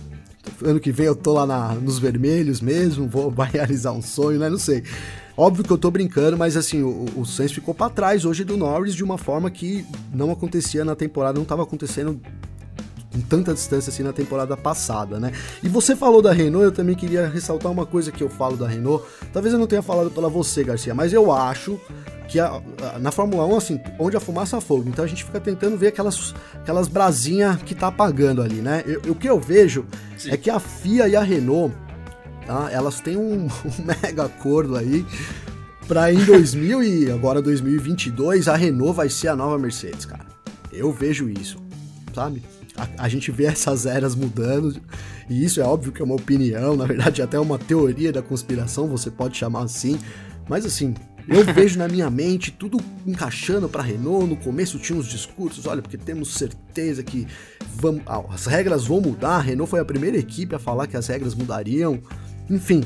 Ano 0.62 0.78
que 0.78 0.92
vem 0.92 1.06
eu 1.06 1.16
tô 1.16 1.32
lá 1.32 1.46
na, 1.46 1.74
nos 1.74 1.98
vermelhos 1.98 2.61
mesmo, 2.61 3.09
vou 3.09 3.30
realizar 3.42 3.92
um 3.92 4.02
sonho, 4.02 4.38
né? 4.38 4.48
Não 4.48 4.59
sei. 4.59 4.82
Óbvio 5.37 5.64
que 5.64 5.70
eu 5.70 5.76
tô 5.76 5.90
brincando, 5.90 6.37
mas 6.37 6.56
assim, 6.56 6.82
o, 6.82 7.04
o 7.14 7.26
Sainz 7.26 7.52
ficou 7.52 7.74
para 7.74 7.90
trás 7.90 8.24
hoje 8.24 8.42
do 8.42 8.56
Norris 8.56 8.94
de 8.94 9.04
uma 9.04 9.18
forma 9.18 9.50
que 9.50 9.85
não 10.12 10.30
acontecia 10.30 10.85
na 10.85 10.96
temporada, 10.96 11.35
não 11.35 11.42
estava 11.42 11.62
acontecendo 11.62 12.18
com 13.16 13.20
tanta 13.22 13.55
distância 13.55 13.90
assim 13.90 14.02
na 14.02 14.12
temporada 14.12 14.57
passada, 14.57 15.18
né? 15.18 15.33
E 15.62 15.68
você 15.68 15.96
falou 15.96 16.20
da 16.20 16.33
Renault, 16.33 16.64
eu 16.64 16.72
também 16.72 16.94
queria 16.94 17.26
ressaltar 17.29 17.72
uma 17.72 17.87
coisa 17.87 18.12
que 18.12 18.22
eu 18.22 18.29
falo 18.29 18.57
da 18.57 18.68
Renault. 18.68 19.05
Talvez 19.33 19.55
eu 19.55 19.59
não 19.59 19.66
tenha 19.66 19.83
falado 19.83 20.11
pela 20.11 20.29
você, 20.29 20.62
Garcia, 20.62 20.94
mas 20.94 21.12
eu 21.12 21.33
acho 21.33 21.81
que 22.29 22.38
a, 22.38 22.61
a, 22.83 22.98
na 22.98 23.11
Fórmula 23.11 23.46
1, 23.46 23.57
assim, 23.57 23.81
onde 23.98 24.16
a 24.16 24.20
fumaça 24.20 24.61
fogo. 24.61 24.88
Então 24.88 25.05
a 25.05 25.09
gente 25.09 25.24
fica 25.24 25.40
tentando 25.40 25.76
ver 25.79 25.88
aquelas, 25.88 26.35
aquelas 26.55 26.88
brasinhas 26.88 27.62
que 27.62 27.74
tá 27.74 27.87
apagando 27.88 28.42
ali, 28.42 28.57
né? 28.57 28.85
Eu, 28.87 29.12
o 29.12 29.14
que 29.14 29.29
eu 29.29 29.40
vejo 29.40 29.87
Sim. 30.18 30.33
é 30.33 30.37
que 30.37 30.50
a 30.50 30.61
FIA 30.61 31.09
e 31.09 31.16
a 31.16 31.22
Renault, 31.22 31.74
tá? 32.46 32.68
Elas 32.70 33.00
têm 33.00 33.16
um, 33.16 33.46
um 33.64 33.85
mega 34.02 34.24
acordo 34.24 34.76
aí 34.76 35.07
para 35.88 36.12
em 36.12 36.22
2000 36.24 36.83
e 36.83 37.11
agora 37.11 37.40
2022 37.40 38.48
a 38.48 38.57
Renault 38.57 38.96
vai 38.96 39.09
ser 39.09 39.29
a 39.29 39.37
nova 39.37 39.59
Mercedes, 39.59 40.05
cara. 40.05 40.26
Eu 40.72 40.92
vejo 40.92 41.31
isso, 41.31 41.59
sabe? 42.12 42.42
A, 42.76 43.04
a, 43.04 43.08
gente 43.08 43.30
vê 43.30 43.44
essas 43.46 43.86
eras 43.86 44.14
mudando, 44.14 44.80
e 45.28 45.44
isso 45.44 45.60
é 45.60 45.64
óbvio 45.64 45.92
que 45.92 46.00
é 46.00 46.04
uma 46.04 46.14
opinião, 46.14 46.76
na 46.76 46.84
verdade, 46.84 47.22
até 47.22 47.38
uma 47.38 47.58
teoria 47.58 48.12
da 48.12 48.22
conspiração, 48.22 48.88
você 48.88 49.10
pode 49.10 49.36
chamar 49.36 49.62
assim, 49.62 49.98
mas 50.48 50.64
assim, 50.64 50.94
eu 51.28 51.44
vejo 51.52 51.78
na 51.78 51.88
minha 51.88 52.08
mente 52.08 52.50
tudo 52.50 52.78
encaixando 53.06 53.68
para 53.68 53.82
Renault. 53.82 54.26
No 54.26 54.36
começo 54.36 54.78
tinha 54.78 54.98
uns 54.98 55.06
discursos, 55.06 55.66
olha, 55.66 55.82
porque 55.82 55.98
temos 55.98 56.34
certeza 56.34 57.02
que 57.02 57.26
vamos, 57.74 58.02
ah, 58.06 58.22
as 58.30 58.46
regras 58.46 58.84
vão 58.84 59.00
mudar. 59.00 59.36
A 59.36 59.40
Renault 59.40 59.68
foi 59.68 59.80
a 59.80 59.84
primeira 59.84 60.16
equipe 60.16 60.54
a 60.54 60.58
falar 60.58 60.86
que 60.86 60.96
as 60.96 61.06
regras 61.08 61.34
mudariam. 61.34 62.00
Enfim, 62.48 62.84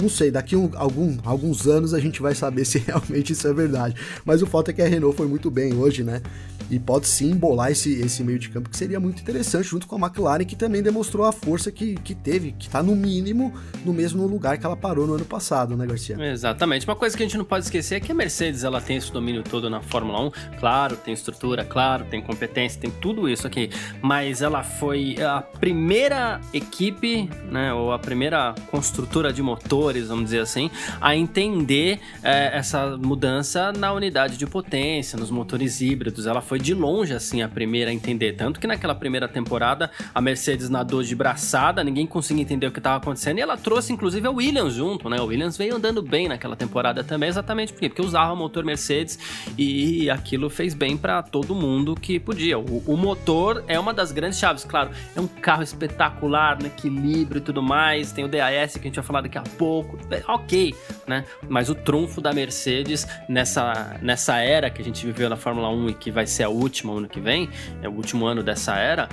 não 0.00 0.08
sei, 0.08 0.30
daqui 0.30 0.56
um, 0.56 0.70
algum, 0.74 1.16
alguns 1.24 1.66
anos 1.66 1.94
a 1.94 2.00
gente 2.00 2.20
vai 2.20 2.34
saber 2.34 2.64
se 2.66 2.78
realmente 2.78 3.32
isso 3.32 3.46
é 3.46 3.52
verdade. 3.52 3.94
Mas 4.24 4.42
o 4.42 4.46
fato 4.46 4.70
é 4.70 4.72
que 4.72 4.82
a 4.82 4.88
Renault 4.88 5.16
foi 5.16 5.26
muito 5.26 5.50
bem 5.50 5.74
hoje, 5.74 6.02
né? 6.02 6.22
e 6.70 6.78
pode 6.78 7.08
sim 7.08 7.32
embolar 7.32 7.72
esse, 7.72 8.00
esse 8.00 8.22
meio 8.22 8.38
de 8.38 8.48
campo, 8.48 8.70
que 8.70 8.76
seria 8.76 9.00
muito 9.00 9.20
interessante, 9.20 9.68
junto 9.68 9.86
com 9.86 9.96
a 9.96 9.98
McLaren, 10.06 10.44
que 10.44 10.54
também 10.54 10.82
demonstrou 10.82 11.26
a 11.26 11.32
força 11.32 11.70
que, 11.72 11.96
que 11.96 12.14
teve, 12.14 12.52
que 12.52 12.66
está 12.66 12.82
no 12.82 12.94
mínimo 12.94 13.52
no 13.84 13.92
mesmo 13.92 14.26
lugar 14.26 14.56
que 14.56 14.64
ela 14.64 14.76
parou 14.76 15.06
no 15.06 15.14
ano 15.14 15.24
passado, 15.24 15.76
né, 15.76 15.86
Garcia? 15.86 16.16
Exatamente. 16.20 16.86
Uma 16.86 16.94
coisa 16.94 17.16
que 17.16 17.22
a 17.22 17.26
gente 17.26 17.36
não 17.36 17.44
pode 17.44 17.64
esquecer 17.64 17.96
é 17.96 18.00
que 18.00 18.12
a 18.12 18.14
Mercedes 18.14 18.62
ela 18.62 18.80
tem 18.80 18.96
esse 18.96 19.12
domínio 19.12 19.42
todo 19.42 19.68
na 19.68 19.80
Fórmula 19.80 20.20
1. 20.26 20.30
Claro, 20.60 20.96
tem 20.96 21.12
estrutura, 21.12 21.64
claro, 21.64 22.04
tem 22.04 22.22
competência, 22.22 22.80
tem 22.80 22.90
tudo 22.90 23.28
isso 23.28 23.46
aqui. 23.46 23.70
Mas 24.00 24.42
ela 24.42 24.62
foi 24.62 25.16
a 25.20 25.40
primeira 25.40 26.40
equipe, 26.52 27.28
né, 27.50 27.72
ou 27.72 27.92
a 27.92 27.98
primeira 27.98 28.54
construtora 28.70 29.32
de 29.32 29.42
motores 29.42 29.89
vamos 30.08 30.24
dizer 30.24 30.40
assim, 30.40 30.70
a 31.00 31.14
entender 31.14 32.00
é, 32.22 32.56
essa 32.56 32.96
mudança 32.96 33.72
na 33.72 33.92
unidade 33.92 34.36
de 34.36 34.46
potência, 34.46 35.18
nos 35.18 35.30
motores 35.30 35.80
híbridos. 35.80 36.26
Ela 36.26 36.40
foi 36.40 36.58
de 36.58 36.74
longe, 36.74 37.12
assim, 37.12 37.42
a 37.42 37.48
primeira 37.48 37.90
a 37.90 37.94
entender. 37.94 38.32
Tanto 38.34 38.60
que 38.60 38.66
naquela 38.66 38.94
primeira 38.94 39.28
temporada 39.28 39.90
a 40.14 40.20
Mercedes 40.20 40.68
nadou 40.68 41.02
de 41.02 41.14
braçada, 41.14 41.82
ninguém 41.82 42.06
conseguia 42.06 42.42
entender 42.42 42.66
o 42.66 42.72
que 42.72 42.78
estava 42.78 42.96
acontecendo 42.96 43.38
e 43.38 43.40
ela 43.40 43.56
trouxe, 43.56 43.92
inclusive, 43.92 44.26
a 44.26 44.30
Williams 44.30 44.74
junto, 44.74 45.08
né? 45.08 45.20
O 45.20 45.26
Williams 45.26 45.56
veio 45.56 45.76
andando 45.76 46.02
bem 46.02 46.28
naquela 46.28 46.56
temporada 46.56 47.02
também, 47.02 47.28
exatamente 47.28 47.72
por 47.72 47.80
quê? 47.80 47.88
Porque 47.88 48.02
usava 48.02 48.32
o 48.32 48.36
motor 48.36 48.64
Mercedes 48.64 49.18
e 49.56 50.10
aquilo 50.10 50.50
fez 50.50 50.74
bem 50.74 50.96
para 50.96 51.22
todo 51.22 51.54
mundo 51.54 51.94
que 51.94 52.18
podia. 52.18 52.58
O, 52.58 52.82
o 52.86 52.96
motor 52.96 53.64
é 53.66 53.78
uma 53.78 53.94
das 53.94 54.12
grandes 54.12 54.38
chaves, 54.38 54.64
claro, 54.64 54.90
é 55.14 55.20
um 55.20 55.26
carro 55.26 55.62
espetacular, 55.62 56.58
no 56.60 56.66
equilíbrio 56.66 57.38
e 57.38 57.42
tudo 57.42 57.62
mais, 57.62 58.12
tem 58.12 58.24
o 58.24 58.28
DAS 58.28 58.74
que 58.74 58.80
a 58.80 58.82
gente 58.82 58.96
vai 58.96 59.04
falar 59.04 59.20
daqui 59.22 59.38
a 59.38 59.42
pouco, 59.42 59.79
é, 60.10 60.22
ok, 60.28 60.74
né? 61.06 61.24
Mas 61.48 61.68
o 61.68 61.74
trunfo 61.74 62.20
da 62.20 62.32
Mercedes 62.32 63.06
nessa, 63.28 63.98
nessa 64.02 64.38
era 64.38 64.70
que 64.70 64.80
a 64.80 64.84
gente 64.84 65.04
viveu 65.06 65.28
na 65.28 65.36
Fórmula 65.36 65.68
1 65.70 65.90
e 65.90 65.94
que 65.94 66.10
vai 66.10 66.26
ser 66.26 66.44
a 66.44 66.48
última 66.48 66.92
ano 66.92 67.08
que 67.08 67.20
vem, 67.20 67.48
é 67.82 67.88
o 67.88 67.92
último 67.92 68.26
ano 68.26 68.42
dessa 68.42 68.76
era, 68.76 69.08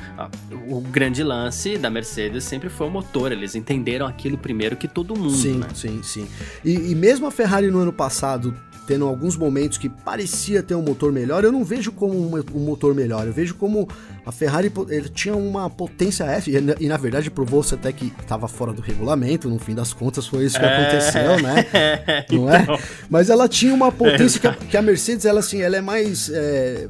o 0.69 0.81
grande 0.81 1.23
lance 1.23 1.77
da 1.77 1.89
Mercedes 1.89 2.43
sempre 2.43 2.69
foi 2.69 2.87
o 2.87 2.91
motor, 2.91 3.31
eles 3.31 3.55
entenderam 3.55 4.05
aquilo 4.05 4.37
primeiro 4.37 4.75
que 4.75 4.87
todo 4.87 5.15
mundo, 5.15 5.31
Sim, 5.31 5.57
né? 5.57 5.67
sim, 5.73 6.01
sim. 6.03 6.27
E, 6.63 6.91
e 6.91 6.95
mesmo 6.95 7.27
a 7.27 7.31
Ferrari 7.31 7.69
no 7.69 7.79
ano 7.79 7.93
passado 7.93 8.53
tendo 8.87 9.05
alguns 9.05 9.35
momentos 9.35 9.77
que 9.77 9.89
parecia 9.89 10.63
ter 10.63 10.73
um 10.73 10.81
motor 10.81 11.11
melhor, 11.11 11.43
eu 11.43 11.51
não 11.51 11.63
vejo 11.63 11.91
como 11.91 12.17
um 12.17 12.59
motor 12.59 12.95
melhor, 12.95 13.27
eu 13.27 13.33
vejo 13.33 13.53
como 13.55 13.87
a 14.27 14.31
Ferrari 14.31 14.69
ele 14.89 15.07
tinha 15.07 15.35
uma 15.35 15.69
potência 15.69 16.25
F, 16.25 16.51
e, 16.79 16.87
na 16.87 16.97
verdade 16.97 17.31
provou-se 17.31 17.73
até 17.73 17.93
que 17.93 18.11
estava 18.19 18.47
fora 18.47 18.73
do 18.73 18.81
regulamento, 18.81 19.47
no 19.49 19.57
fim 19.57 19.73
das 19.73 19.93
contas 19.93 20.27
foi 20.27 20.43
isso 20.45 20.59
que 20.59 20.65
É. 20.65 20.77
aconteceu, 20.77 21.41
né? 21.41 21.65
Não 22.29 22.53
é? 22.53 22.65
Mas 23.09 23.29
ela 23.29 23.47
tinha 23.47 23.73
uma 23.73 23.89
potência 23.91 24.39
que 24.39 24.47
a, 24.47 24.53
que 24.53 24.75
a 24.77 24.81
Mercedes, 24.81 25.25
ela 25.25 25.39
assim, 25.39 25.61
ela 25.61 25.77
é 25.77 25.81
mais. 25.81 26.29
é, 26.29 26.89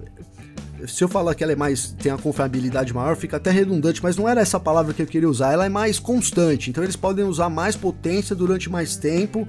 se 0.87 1.03
eu 1.03 1.07
falar 1.07 1.33
que 1.35 1.43
ela 1.43 1.53
é 1.53 1.55
mais. 1.55 1.91
tem 1.91 2.11
a 2.11 2.17
confiabilidade 2.17 2.93
maior, 2.93 3.15
fica 3.15 3.37
até 3.37 3.51
redundante, 3.51 4.01
mas 4.01 4.15
não 4.17 4.27
era 4.27 4.41
essa 4.41 4.59
palavra 4.59 4.93
que 4.93 5.01
eu 5.01 5.07
queria 5.07 5.29
usar. 5.29 5.51
Ela 5.53 5.65
é 5.65 5.69
mais 5.69 5.99
constante. 5.99 6.69
Então 6.71 6.83
eles 6.83 6.95
podem 6.95 7.23
usar 7.25 7.49
mais 7.49 7.75
potência 7.75 8.35
durante 8.35 8.69
mais 8.69 8.95
tempo. 8.95 9.47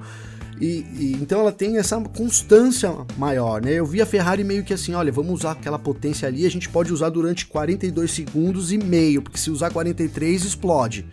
E, 0.59 0.85
e- 0.97 1.17
então 1.21 1.39
ela 1.41 1.51
tem 1.51 1.77
essa 1.77 1.99
constância 2.01 2.93
maior, 3.17 3.61
né? 3.61 3.73
Eu 3.73 3.85
vi 3.85 4.01
a 4.01 4.05
Ferrari 4.05 4.43
meio 4.43 4.63
que 4.63 4.73
assim, 4.73 4.93
olha, 4.93 5.11
vamos 5.11 5.33
usar 5.39 5.51
aquela 5.51 5.79
potência 5.79 6.27
ali, 6.27 6.45
a 6.45 6.51
gente 6.51 6.67
pode 6.69 6.91
usar 6.91 7.09
durante 7.09 7.45
42 7.45 8.11
segundos 8.11 8.71
e 8.71 8.77
meio, 8.77 9.21
porque 9.21 9.37
se 9.37 9.49
usar 9.49 9.69
43 9.71 10.43
explode. 10.43 11.05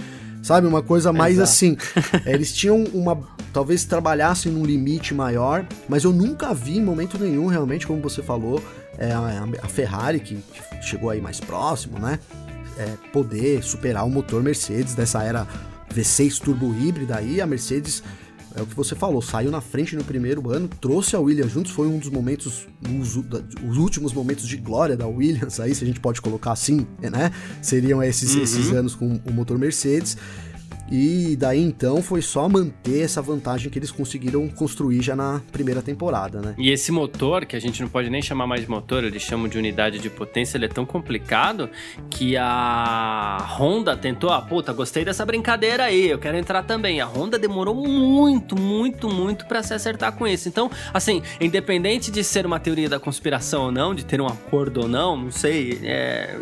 Sabe, 0.42 0.66
uma 0.68 0.82
coisa 0.82 1.12
mais 1.12 1.34
Exato. 1.38 1.50
assim. 1.50 1.76
Eles 2.24 2.52
tinham 2.52 2.84
uma. 2.94 3.18
Talvez 3.52 3.84
trabalhassem 3.84 4.52
num 4.52 4.64
limite 4.64 5.12
maior, 5.12 5.66
mas 5.88 6.04
eu 6.04 6.12
nunca 6.12 6.54
vi 6.54 6.76
em 6.78 6.84
momento 6.84 7.18
nenhum, 7.18 7.46
realmente, 7.46 7.86
como 7.86 8.00
você 8.00 8.22
falou, 8.22 8.62
é, 8.96 9.10
a, 9.10 9.44
a 9.62 9.68
Ferrari, 9.68 10.20
que, 10.20 10.36
que 10.36 10.82
chegou 10.86 11.10
aí 11.10 11.20
mais 11.20 11.40
próximo, 11.40 11.98
né? 11.98 12.18
é, 12.78 12.92
poder 13.12 13.62
superar 13.62 14.04
o 14.06 14.10
motor 14.10 14.42
Mercedes 14.42 14.94
dessa 14.94 15.22
era 15.22 15.46
V6 15.92 16.38
turbo 16.40 16.74
híbrida 16.74 17.16
aí, 17.16 17.40
a 17.40 17.46
Mercedes 17.46 18.02
é 18.56 18.62
o 18.62 18.66
que 18.66 18.74
você 18.74 18.94
falou, 18.94 19.20
saiu 19.20 19.50
na 19.50 19.60
frente 19.60 19.94
no 19.94 20.02
primeiro 20.02 20.50
ano, 20.50 20.68
trouxe 20.80 21.14
a 21.14 21.20
Williams 21.20 21.52
juntos, 21.52 21.70
foi 21.72 21.86
um 21.86 21.98
dos 21.98 22.08
momentos, 22.08 22.66
os, 23.00 23.16
os 23.16 23.76
últimos 23.76 24.12
momentos 24.12 24.48
de 24.48 24.56
glória 24.56 24.96
da 24.96 25.06
Williams, 25.06 25.60
aí 25.60 25.74
se 25.74 25.84
a 25.84 25.86
gente 25.86 26.00
pode 26.00 26.20
colocar 26.22 26.52
assim, 26.52 26.86
né? 27.00 27.30
Seriam 27.60 28.02
esses, 28.02 28.34
Uhum. 28.34 28.42
esses 28.42 28.72
anos 28.72 28.94
com 28.94 29.20
o 29.26 29.32
motor 29.32 29.58
Mercedes. 29.58 30.16
E 30.90 31.36
daí 31.36 31.60
então 31.60 32.02
foi 32.02 32.22
só 32.22 32.48
manter 32.48 33.02
essa 33.02 33.20
vantagem 33.20 33.70
que 33.70 33.78
eles 33.78 33.90
conseguiram 33.90 34.48
construir 34.48 35.02
já 35.02 35.16
na 35.16 35.40
primeira 35.50 35.82
temporada, 35.82 36.40
né? 36.40 36.54
E 36.58 36.70
esse 36.70 36.92
motor, 36.92 37.44
que 37.44 37.56
a 37.56 37.60
gente 37.60 37.82
não 37.82 37.88
pode 37.88 38.08
nem 38.08 38.22
chamar 38.22 38.46
mais 38.46 38.62
de 38.62 38.70
motor, 38.70 39.04
eles 39.04 39.22
chamam 39.22 39.48
de 39.48 39.58
unidade 39.58 39.98
de 39.98 40.08
potência, 40.08 40.56
ele 40.56 40.66
é 40.66 40.68
tão 40.68 40.86
complicado 40.86 41.68
que 42.10 42.36
a 42.36 43.38
Honda 43.58 43.96
tentou, 43.96 44.30
ah, 44.30 44.40
puta, 44.40 44.72
gostei 44.72 45.04
dessa 45.04 45.24
brincadeira 45.24 45.84
aí, 45.84 46.08
eu 46.08 46.18
quero 46.18 46.36
entrar 46.36 46.62
também. 46.62 47.00
A 47.00 47.06
Honda 47.06 47.38
demorou 47.38 47.74
muito, 47.74 48.58
muito, 48.58 49.08
muito 49.08 49.46
pra 49.46 49.62
se 49.62 49.74
acertar 49.74 50.12
com 50.12 50.26
isso. 50.26 50.48
Então, 50.48 50.70
assim, 50.92 51.22
independente 51.40 52.10
de 52.10 52.22
ser 52.22 52.46
uma 52.46 52.60
teoria 52.60 52.88
da 52.88 53.00
conspiração 53.00 53.64
ou 53.64 53.72
não, 53.72 53.94
de 53.94 54.04
ter 54.04 54.20
um 54.20 54.26
acordo 54.26 54.82
ou 54.82 54.88
não, 54.88 55.16
não 55.16 55.30
sei 55.30 55.80
é, 55.82 56.38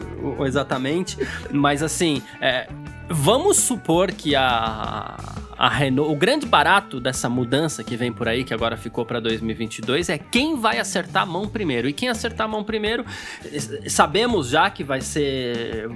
exatamente, 0.46 1.16
mas 1.50 1.82
assim, 1.82 2.22
é, 2.40 2.68
vamos 3.08 3.58
supor 3.58 4.12
que 4.12 4.34
a, 4.34 5.16
a 5.56 5.68
Renault, 5.68 6.12
o 6.12 6.16
grande 6.16 6.46
barato 6.46 7.00
dessa 7.00 7.28
mudança 7.28 7.84
que 7.84 7.96
vem 7.96 8.12
por 8.12 8.28
aí, 8.28 8.44
que 8.44 8.52
agora 8.52 8.76
ficou 8.76 9.04
para 9.04 9.20
2022, 9.20 10.08
é 10.08 10.18
quem 10.18 10.56
vai 10.56 10.78
acertar 10.78 11.22
a 11.22 11.26
mão 11.26 11.48
primeiro. 11.48 11.88
E 11.88 11.92
quem 11.92 12.08
acertar 12.08 12.46
a 12.46 12.48
mão 12.48 12.64
primeiro, 12.64 13.04
sabemos 13.88 14.48
já 14.48 14.70
que 14.70 14.82
vai 14.82 15.00
ser 15.00 15.88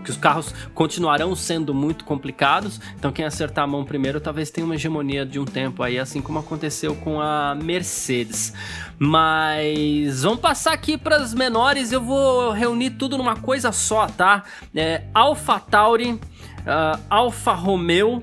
que 0.00 0.10
os 0.10 0.16
carros 0.16 0.54
continuarão 0.74 1.34
sendo 1.34 1.74
muito 1.74 2.04
complicados. 2.04 2.80
Então 2.98 3.12
quem 3.12 3.24
acertar 3.24 3.64
a 3.64 3.66
mão 3.66 3.84
primeiro 3.84 4.20
talvez 4.20 4.50
tenha 4.50 4.64
uma 4.64 4.74
hegemonia 4.74 5.24
de 5.24 5.38
um 5.38 5.44
tempo 5.44 5.82
aí, 5.82 5.98
assim 5.98 6.20
como 6.20 6.38
aconteceu 6.38 6.94
com 6.96 7.20
a 7.20 7.54
Mercedes. 7.54 8.52
Mas 8.98 10.22
vamos 10.22 10.40
passar 10.40 10.72
aqui 10.72 10.96
para 10.96 11.16
as 11.16 11.34
menores. 11.34 11.92
Eu 11.92 12.02
vou 12.02 12.52
reunir 12.52 12.90
tudo 12.90 13.18
numa 13.18 13.36
coisa 13.36 13.72
só, 13.72 14.06
tá? 14.06 14.44
É, 14.74 15.02
Alpha 15.12 15.60
Tauri, 15.60 16.18
ah, 16.66 16.98
Alfa 17.08 17.52
Romeo, 17.52 18.22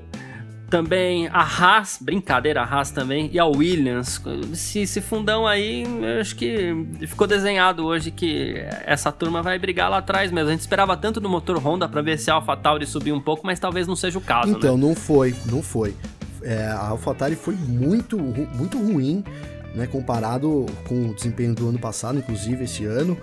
também 0.68 1.28
a 1.28 1.40
Haas, 1.40 1.98
brincadeira, 2.00 2.62
a 2.62 2.64
Haas 2.64 2.90
também, 2.90 3.30
e 3.32 3.38
a 3.38 3.44
Williams. 3.44 4.20
Esse, 4.52 4.80
esse 4.80 5.00
fundão 5.00 5.46
aí, 5.46 5.84
acho 6.20 6.34
que 6.36 6.74
ficou 7.06 7.26
desenhado 7.26 7.84
hoje 7.84 8.10
que 8.10 8.54
essa 8.84 9.12
turma 9.12 9.42
vai 9.42 9.58
brigar 9.58 9.90
lá 9.90 9.98
atrás 9.98 10.32
mesmo. 10.32 10.48
A 10.48 10.52
gente 10.52 10.60
esperava 10.60 10.96
tanto 10.96 11.20
do 11.20 11.28
motor 11.28 11.58
Honda 11.58 11.88
para 11.88 12.02
ver 12.02 12.18
se 12.18 12.30
a 12.30 12.34
AlphaTauri 12.34 12.86
subir 12.86 13.12
um 13.12 13.20
pouco, 13.20 13.46
mas 13.46 13.58
talvez 13.60 13.86
não 13.86 13.96
seja 13.96 14.18
o 14.18 14.22
caso, 14.22 14.50
Então, 14.50 14.76
né? 14.76 14.86
não 14.86 14.94
foi, 14.94 15.34
não 15.46 15.62
foi. 15.62 15.94
É, 16.42 16.66
a 16.66 16.88
AlphaTauri 16.88 17.36
foi 17.36 17.54
muito, 17.54 18.18
muito 18.18 18.78
ruim, 18.78 19.24
né, 19.74 19.86
comparado 19.86 20.66
com 20.86 21.10
o 21.10 21.14
desempenho 21.14 21.54
do 21.54 21.68
ano 21.68 21.78
passado, 21.78 22.18
inclusive 22.18 22.64
esse 22.64 22.84
ano, 22.84 23.16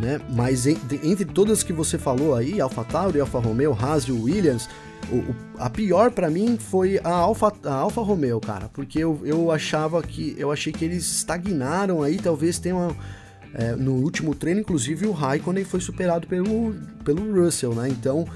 né, 0.00 0.20
mas 0.34 0.66
entre 0.66 1.24
todas 1.24 1.62
que 1.62 1.72
você 1.72 1.96
falou 1.98 2.34
aí, 2.34 2.60
AlphaTauri, 2.60 3.20
Alfa 3.20 3.38
Romeo, 3.38 3.72
Haas 3.78 4.04
e 4.04 4.12
Williams, 4.12 4.68
o- 5.10 5.16
o- 5.16 5.34
a 5.58 5.70
pior 5.70 6.10
pra 6.10 6.28
mim 6.30 6.58
foi 6.58 6.98
a 7.02 7.10
Alfa, 7.10 7.52
a 7.64 7.72
Alfa 7.74 8.00
Romeo, 8.02 8.40
cara, 8.40 8.68
porque 8.72 8.98
eu, 8.98 9.20
eu 9.24 9.50
achava 9.50 10.02
que, 10.02 10.34
eu 10.38 10.50
achei 10.52 10.72
que 10.72 10.84
eles 10.84 11.04
estagnaram 11.10 12.02
aí, 12.02 12.18
talvez 12.18 12.58
tenham 12.58 12.94
é, 13.54 13.74
no 13.74 13.94
último 13.94 14.34
treino, 14.34 14.60
inclusive 14.60 15.06
o 15.06 15.12
Raikkonen 15.12 15.64
foi 15.64 15.80
superado 15.80 16.26
pelo, 16.26 16.74
pelo 17.04 17.42
Russell, 17.42 17.74
né, 17.74 17.88
então 17.88 18.26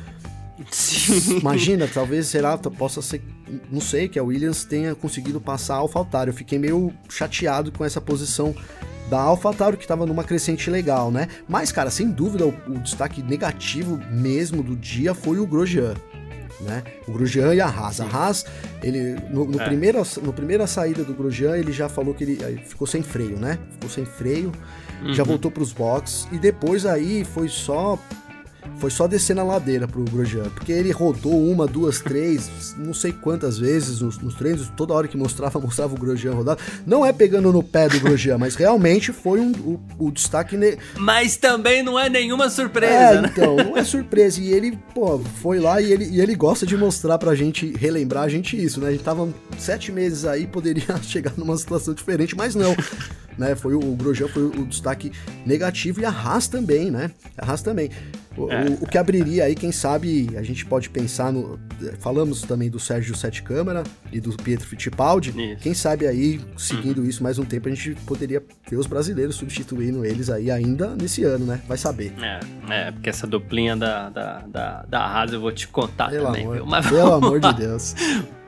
Imagina, 1.41 1.89
talvez 1.93 2.27
será, 2.27 2.57
possa 2.59 3.01
ser, 3.01 3.23
não 3.71 3.81
sei, 3.81 4.09
que 4.09 4.19
a 4.19 4.23
Williams 4.23 4.65
tenha 4.65 4.95
conseguido 4.95 5.41
passar 5.41 5.75
a 5.75 5.79
AlphaTauri. 5.79 6.29
Eu 6.31 6.35
fiquei 6.35 6.59
meio 6.59 6.93
chateado 7.09 7.73
com 7.73 7.83
essa 7.85 8.01
posição 8.01 8.55
da 9.11 9.19
AlphaTauri 9.21 9.77
que 9.77 9.83
estava 9.85 10.07
numa 10.07 10.25
crescente 10.25 10.71
legal, 10.71 11.11
né? 11.11 11.27
Mas, 11.49 11.71
cara, 11.73 11.91
sem 11.91 12.09
dúvida, 12.11 12.47
o, 12.47 12.55
o 12.69 12.79
destaque 12.79 13.23
negativo 13.23 14.01
mesmo 14.11 14.63
do 14.63 14.77
dia 14.77 15.13
foi 15.15 15.39
o 15.39 15.47
Grosjean. 15.47 15.95
Né? 16.61 16.83
O 17.09 17.13
Grosjean 17.13 17.55
e 17.55 17.61
a 17.61 17.67
Haas. 17.67 18.01
A 18.03 18.05
Haas, 18.07 18.45
ele, 18.83 19.17
no, 19.31 19.47
no 19.47 19.61
É. 19.61 19.65
primeira, 19.65 20.03
no 20.23 20.31
primeira 20.33 20.67
saída 20.67 21.03
do 21.03 21.15
Grosjean, 21.15 21.57
ele 21.57 21.73
já 21.73 21.89
falou 21.89 22.13
que 22.15 22.23
ele 22.23 22.39
eh, 22.43 22.63
ficou 22.67 22.87
sem 22.87 23.03
freio, 23.03 23.39
né? 23.39 23.59
Ficou 23.73 23.89
sem 23.89 24.05
freio, 24.05 24.53
já 25.13 25.23
Uhum. 25.23 25.29
voltou 25.31 25.51
para 25.51 25.63
os 25.63 25.73
boxes 25.73 26.29
e 26.31 26.39
depois 26.39 26.85
aí 26.85 27.25
foi 27.25 27.49
só 27.49 27.99
foi 28.79 28.91
só 28.91 29.07
descer 29.07 29.37
na 29.37 29.43
ladeira 29.43 29.87
pro 29.87 30.05
Grosjean, 30.05 30.49
porque 30.55 30.73
ele 30.73 30.91
rodou 30.91 31.47
uma, 31.51 31.67
duas, 31.67 32.01
três, 32.01 32.75
não 32.79 32.95
sei 32.95 33.13
quantas 33.13 33.59
vezes 33.59 34.01
nos, 34.01 34.19
nos 34.19 34.35
treinos, 34.35 34.73
toda 34.77 34.95
hora 34.95 35.07
que 35.07 35.17
mostrava, 35.17 35.59
mostrava 35.61 35.95
o 35.95 35.99
Grosjean 35.99 36.33
rodado. 36.33 36.61
Não 36.87 37.05
é 37.05 37.13
pegando 37.13 37.53
no 37.53 37.63
pé 37.63 37.89
do 37.89 38.01
Grosjean, 38.01 38.39
mas 38.39 38.55
realmente 38.55 39.13
foi 39.13 39.41
um, 39.41 39.53
o, 39.53 39.81
o 39.99 40.11
destaque. 40.11 40.57
Ne... 40.57 40.79
Mas 40.97 41.37
também 41.37 41.83
não 41.83 41.99
é 41.99 42.09
nenhuma 42.09 42.49
surpresa, 42.49 42.93
É, 42.93 43.21
né? 43.21 43.31
então, 43.33 43.57
não 43.57 43.77
é 43.77 43.85
surpresa. 43.85 44.41
E 44.41 44.53
ele, 44.53 44.79
pô, 44.95 45.19
foi 45.19 45.59
lá 45.59 45.81
e 45.81 45.93
ele, 45.93 46.05
e 46.07 46.21
ele 46.21 46.35
gosta 46.35 46.65
de 46.67 46.77
mostrar 46.77 47.19
pra 47.19 47.35
gente, 47.35 47.73
relembrar 47.77 48.25
a 48.25 48.29
gente 48.29 48.63
isso, 48.63 48.81
né? 48.81 48.89
A 48.89 48.93
gente 48.93 49.05
tava 49.05 49.29
sete 49.59 49.93
meses 49.93 50.25
aí, 50.25 50.47
poderia 50.47 50.97
chegar 51.03 51.33
numa 51.37 51.57
situação 51.57 51.93
diferente, 51.93 52.35
mas 52.37 52.55
não. 52.55 52.75
Né, 53.39 53.55
foi 53.55 53.75
o, 53.75 53.79
o 53.79 53.97
Grosjean 53.97 54.29
foi 54.29 54.43
o 54.43 54.67
destaque 54.67 55.13
negativo 55.47 56.01
e 56.01 56.05
a 56.05 56.11
Haas 56.11 56.47
também, 56.47 56.91
né? 56.91 57.11
A 57.39 57.51
Haas 57.51 57.63
também. 57.63 57.91
O, 58.47 58.53
É. 58.53 58.65
o- 58.65 58.85
o 58.85 58.87
que 58.87 58.97
abriria 58.99 59.45
aí, 59.45 59.55
quem 59.55 59.71
sabe, 59.73 60.31
a 60.37 60.43
gente 60.43 60.65
pode 60.67 60.89
pensar 60.91 61.33
no. 61.33 61.59
Falamos 62.01 62.43
também 62.43 62.69
do 62.71 62.79
Sérgio 62.79 63.15
Sete 63.17 63.43
Câmara 63.43 63.83
e 64.13 64.21
do 64.21 64.31
Pietro 64.37 64.67
Fittipaldi. 64.67 65.31
Isso. 65.31 65.63
Quem 65.63 65.75
sabe 65.75 66.07
aí, 66.07 66.41
seguindo 66.57 67.05
isso 67.05 67.23
mais 67.23 67.39
um 67.39 67.45
tempo, 67.45 67.69
a 67.69 67.71
gente 67.71 67.95
poderia 68.07 68.43
ver 68.69 68.77
os 68.77 68.87
brasileiros 68.87 69.37
substituindo 69.37 70.05
eles 70.05 70.29
aí 70.31 70.51
ainda 70.51 70.95
nesse 70.95 71.25
ano, 71.25 71.45
né? 71.47 71.61
Vai 71.67 71.77
saber. 71.79 72.13
É, 72.21 72.41
é, 72.69 72.91
porque 72.93 73.09
essa 73.09 73.27
duplinha 73.27 73.77
da, 73.77 74.09
da, 74.11 74.39
da, 74.47 74.85
da 74.89 75.01
Haas 75.01 75.33
eu 75.33 75.41
vou 75.41 75.53
te 75.53 75.67
contar 75.69 76.11
Pelo 76.11 76.27
também, 76.27 76.43
amor, 76.43 76.55
viu? 76.57 76.67
Mas 76.67 76.87
pelo 76.87 76.99
vamos 77.11 77.25
amor 77.27 77.41
de 77.41 77.53
Deus. 77.55 77.95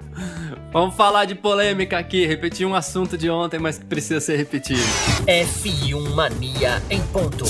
Vamos 0.71 0.95
falar 0.95 1.25
de 1.25 1.35
polêmica 1.35 1.99
aqui, 1.99 2.27
repetir 2.27 2.67
um 2.67 2.75
assunto 2.75 3.17
de 3.17 3.31
ontem, 3.31 3.59
mas 3.59 3.79
que 3.79 3.85
precisa 3.87 4.21
ser 4.21 4.37
repetido. 4.37 4.81
F1 5.27 6.11
Mania 6.15 6.83
em 6.91 7.01
ponto. 7.05 7.45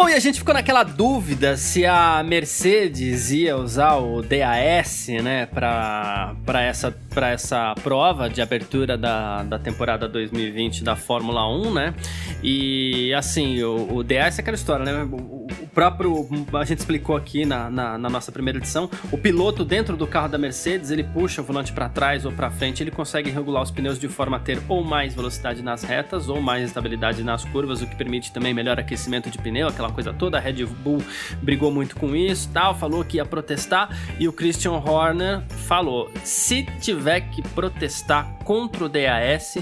Bom, 0.00 0.08
e 0.08 0.14
a 0.14 0.18
gente 0.18 0.38
ficou 0.38 0.54
naquela 0.54 0.82
dúvida 0.82 1.58
se 1.58 1.84
a 1.84 2.22
Mercedes 2.22 3.30
ia 3.30 3.54
usar 3.54 3.96
o 3.96 4.22
DAS, 4.22 5.08
né, 5.22 5.44
para 5.44 6.34
essa, 6.62 6.96
essa 7.30 7.74
prova 7.82 8.26
de 8.30 8.40
abertura 8.40 8.96
da, 8.96 9.42
da 9.42 9.58
temporada 9.58 10.08
2020 10.08 10.82
da 10.82 10.96
Fórmula 10.96 11.46
1, 11.46 11.74
né? 11.74 11.94
E 12.42 13.12
assim, 13.12 13.62
o, 13.62 13.96
o 13.96 14.02
DAS 14.02 14.38
é 14.38 14.40
aquela 14.40 14.54
história, 14.54 14.86
né? 14.86 15.04
O, 15.04 15.39
próprio, 15.70 16.28
a 16.52 16.64
gente 16.64 16.78
explicou 16.78 17.16
aqui 17.16 17.44
na, 17.44 17.70
na, 17.70 17.98
na, 17.98 18.10
nossa 18.10 18.30
primeira 18.32 18.58
edição, 18.58 18.90
o 19.10 19.18
piloto 19.18 19.64
dentro 19.64 19.96
do 19.96 20.06
carro 20.06 20.28
da 20.28 20.38
Mercedes, 20.38 20.90
ele 20.90 21.04
puxa 21.04 21.40
o 21.40 21.44
volante 21.44 21.72
para 21.72 21.88
trás 21.88 22.24
ou 22.24 22.32
para 22.32 22.50
frente, 22.50 22.82
ele 22.82 22.90
consegue 22.90 23.30
regular 23.30 23.62
os 23.62 23.70
pneus 23.70 23.98
de 23.98 24.08
forma 24.08 24.36
a 24.36 24.40
ter 24.40 24.60
ou 24.68 24.84
mais 24.84 25.14
velocidade 25.14 25.62
nas 25.62 25.82
retas 25.82 26.28
ou 26.28 26.40
mais 26.40 26.64
estabilidade 26.64 27.22
nas 27.22 27.44
curvas, 27.44 27.82
o 27.82 27.86
que 27.86 27.96
permite 27.96 28.32
também 28.32 28.52
melhor 28.52 28.78
aquecimento 28.78 29.30
de 29.30 29.38
pneu, 29.38 29.68
aquela 29.68 29.90
coisa 29.90 30.12
toda. 30.12 30.38
A 30.38 30.40
Red 30.40 30.64
Bull 30.66 31.02
brigou 31.42 31.70
muito 31.70 31.96
com 31.96 32.14
isso, 32.14 32.48
tal, 32.52 32.74
falou 32.74 33.04
que 33.04 33.18
ia 33.18 33.24
protestar 33.24 33.96
e 34.18 34.28
o 34.28 34.32
Christian 34.32 34.72
Horner 34.72 35.42
falou: 35.48 36.10
se 36.24 36.64
tiver 36.80 37.20
que 37.30 37.42
protestar 37.42 38.38
contra 38.44 38.84
o 38.84 38.88
DAS, 38.88 39.58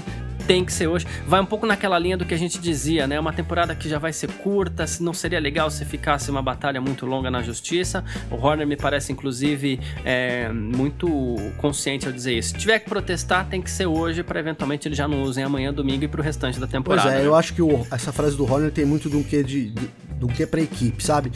tem 0.49 0.65
que 0.65 0.73
ser 0.73 0.87
hoje. 0.87 1.05
Vai 1.27 1.39
um 1.39 1.45
pouco 1.45 1.67
naquela 1.67 1.99
linha 1.99 2.17
do 2.17 2.25
que 2.25 2.33
a 2.33 2.37
gente 2.37 2.57
dizia, 2.57 3.05
né? 3.05 3.19
Uma 3.19 3.31
temporada 3.31 3.75
que 3.75 3.87
já 3.87 3.99
vai 3.99 4.11
ser 4.11 4.31
curta, 4.31 4.83
não 4.99 5.13
seria 5.13 5.39
legal 5.39 5.69
se 5.69 5.85
ficasse 5.85 6.31
uma 6.31 6.41
batalha 6.41 6.81
muito 6.81 7.05
longa 7.05 7.29
na 7.29 7.43
justiça. 7.43 8.03
O 8.31 8.35
Horner 8.35 8.65
me 8.65 8.75
parece, 8.75 9.11
inclusive, 9.11 9.79
é, 10.03 10.49
muito 10.51 11.07
consciente 11.57 12.07
ao 12.07 12.11
dizer 12.11 12.35
isso. 12.35 12.49
Se 12.49 12.57
tiver 12.57 12.79
que 12.79 12.89
protestar, 12.89 13.45
tem 13.47 13.61
que 13.61 13.69
ser 13.69 13.85
hoje, 13.85 14.23
para 14.23 14.39
eventualmente 14.39 14.87
eles 14.87 14.97
já 14.97 15.07
não 15.07 15.21
usem 15.21 15.43
amanhã, 15.43 15.71
domingo 15.71 16.05
e 16.05 16.07
pro 16.07 16.23
restante 16.23 16.59
da 16.59 16.65
temporada. 16.65 17.03
Pois 17.03 17.13
é, 17.13 17.19
né? 17.19 17.27
eu 17.27 17.35
acho 17.35 17.53
que 17.53 17.61
o, 17.61 17.85
essa 17.91 18.11
frase 18.11 18.35
do 18.35 18.51
Horner 18.51 18.71
tem 18.71 18.85
muito 18.85 19.07
do 19.07 19.23
que 19.23 19.43
de, 19.43 19.71
do 20.15 20.27
que 20.27 20.47
pra 20.47 20.61
equipe, 20.61 21.03
sabe? 21.03 21.31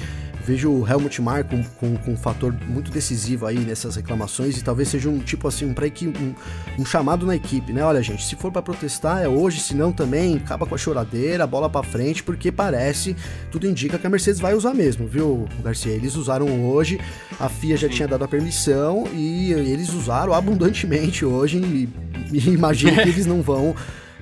Vejo 0.46 0.70
o 0.70 0.86
Helmut 0.86 1.22
Marko 1.22 1.52
com, 1.52 1.64
com, 1.64 1.98
com, 1.98 2.12
um 2.12 2.18
fator 2.18 2.54
muito 2.68 2.92
decisivo 2.92 3.46
aí 3.46 3.60
nessas 3.60 3.96
reclamações 3.96 4.58
e 4.58 4.64
talvez 4.64 4.90
seja 4.90 5.08
um 5.10 5.20
tipo 5.20 5.48
assim, 5.48 5.66
um, 5.66 5.74
um, 5.74 6.36
um 6.82 6.86
chamado 6.86 7.26
na 7.26 7.34
equipe, 7.34 7.72
né? 7.72 7.82
Olha, 7.82 8.04
gente, 8.04 8.26
se 8.26 8.36
for 8.36 8.52
para 8.52 8.62
protestar 8.62 9.03
é 9.10 9.28
hoje, 9.28 9.60
se 9.60 9.76
não 9.76 9.92
também 9.92 10.38
acaba 10.38 10.66
com 10.66 10.76
a 10.76 10.78
choradeira, 10.78 11.46
bola 11.46 11.70
para 11.70 11.84
frente, 11.84 12.24
porque 12.24 12.52
parece, 12.52 13.16
tudo 13.52 13.68
indica 13.68 13.98
que 13.98 14.08
a 14.08 14.10
Mercedes 14.10 14.40
vai 14.40 14.54
usar 14.54 14.74
mesmo, 14.74 15.08
viu, 15.08 15.48
Garcia? 15.64 15.92
Eles 15.92 16.16
usaram 16.16 16.66
hoje, 16.66 17.00
a 17.40 17.50
FIA 17.50 17.78
já 17.78 17.90
tinha 17.90 18.08
dado 18.08 18.24
a 18.24 18.28
permissão 18.28 19.06
e 19.14 19.52
eles 19.52 19.94
usaram 19.94 20.34
abundantemente 20.34 21.26
hoje 21.26 21.58
e, 21.58 21.90
e 22.32 22.50
imagino 22.54 22.96
que 22.96 23.10
eles 23.10 23.26
não 23.26 23.42
vão. 23.42 23.76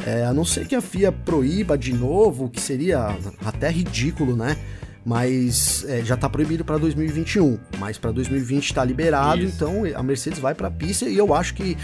É, 0.05 0.25
a 0.25 0.33
não 0.33 0.43
ser 0.43 0.65
que 0.65 0.75
a 0.75 0.81
FIA 0.81 1.11
proíba 1.11 1.77
de 1.77 1.93
novo, 1.93 2.49
que 2.49 2.59
seria 2.59 3.15
até 3.45 3.69
ridículo, 3.69 4.35
né? 4.35 4.57
mas 5.03 5.83
é, 5.87 6.03
já 6.03 6.15
está 6.15 6.29
proibido 6.29 6.63
para 6.63 6.77
2021, 6.77 7.57
mas 7.79 7.97
para 7.97 8.11
2020 8.11 8.65
está 8.65 8.85
liberado, 8.85 9.41
Isso. 9.41 9.55
então 9.55 9.83
a 9.95 10.03
Mercedes 10.03 10.39
vai 10.39 10.53
para 10.53 10.67
a 10.67 10.71
pista 10.71 11.05
e 11.05 11.17
eu 11.17 11.33
acho 11.33 11.55
que 11.55 11.75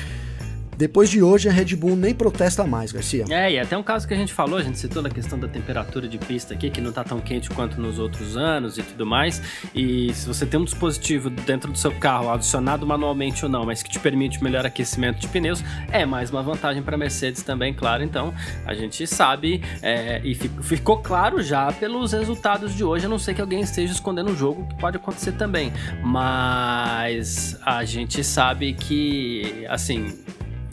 depois 0.78 1.10
de 1.10 1.24
hoje, 1.24 1.50
a 1.50 1.52
Red 1.52 1.76
Bull 1.76 1.96
nem 1.96 2.14
protesta 2.14 2.64
mais, 2.64 2.92
Garcia. 2.92 3.26
É, 3.32 3.54
e 3.54 3.60
até 3.60 3.76
um 3.76 3.82
caso 3.82 4.08
que 4.08 4.14
a 4.14 4.18
gente 4.18 4.32
falou, 4.32 4.60
a 4.60 4.62
gente 4.62 4.78
citou 4.78 5.02
na 5.02 5.10
questão 5.10 5.40
da 5.40 5.48
temperatura 5.48 6.08
de 6.08 6.20
pista 6.20 6.54
aqui, 6.54 6.70
que 6.70 6.80
não 6.80 6.92
tá 6.92 7.04
tão 7.04 7.20
quente 7.20 7.50
quanto 7.50 7.82
nos 7.82 7.98
outros 7.98 8.38
anos 8.38 8.78
e 8.78 8.84
tudo 8.84 9.04
mais. 9.04 9.42
E 9.74 10.14
se 10.14 10.28
você 10.28 10.46
tem 10.46 10.60
um 10.60 10.64
dispositivo 10.64 11.32
dentro 11.32 11.72
do 11.72 11.78
seu 11.78 11.92
carro, 11.92 12.30
adicionado 12.30 12.86
manualmente 12.86 13.44
ou 13.44 13.50
não, 13.50 13.66
mas 13.66 13.82
que 13.82 13.90
te 13.90 14.00
permite 14.00 14.44
melhor 14.44 14.68
aquecimento 14.68 15.20
de 15.20 15.28
pneus, 15.28 15.64
é 15.92 16.06
mais 16.06 16.30
uma 16.30 16.44
vantagem 16.44 16.84
para 16.84 16.96
Mercedes 16.96 17.42
também, 17.42 17.74
claro. 17.74 18.04
Então, 18.04 18.32
a 18.64 18.76
gente 18.76 19.08
sabe, 19.08 19.64
é, 19.82 20.22
e 20.24 20.36
ficou 20.36 20.98
claro 20.98 21.42
já 21.42 21.72
pelos 21.72 22.12
resultados 22.12 22.76
de 22.76 22.84
hoje, 22.84 23.08
a 23.08 23.10
não 23.10 23.18
ser 23.18 23.34
que 23.34 23.42
alguém 23.42 23.62
esteja 23.62 23.94
escondendo 23.94 24.30
o 24.30 24.36
jogo, 24.36 24.68
que 24.68 24.76
pode 24.76 24.98
acontecer 24.98 25.32
também. 25.32 25.74
Mas 26.04 27.58
a 27.66 27.84
gente 27.84 28.24
sabe 28.24 28.74
que, 28.74 29.66
assim, 29.70 30.14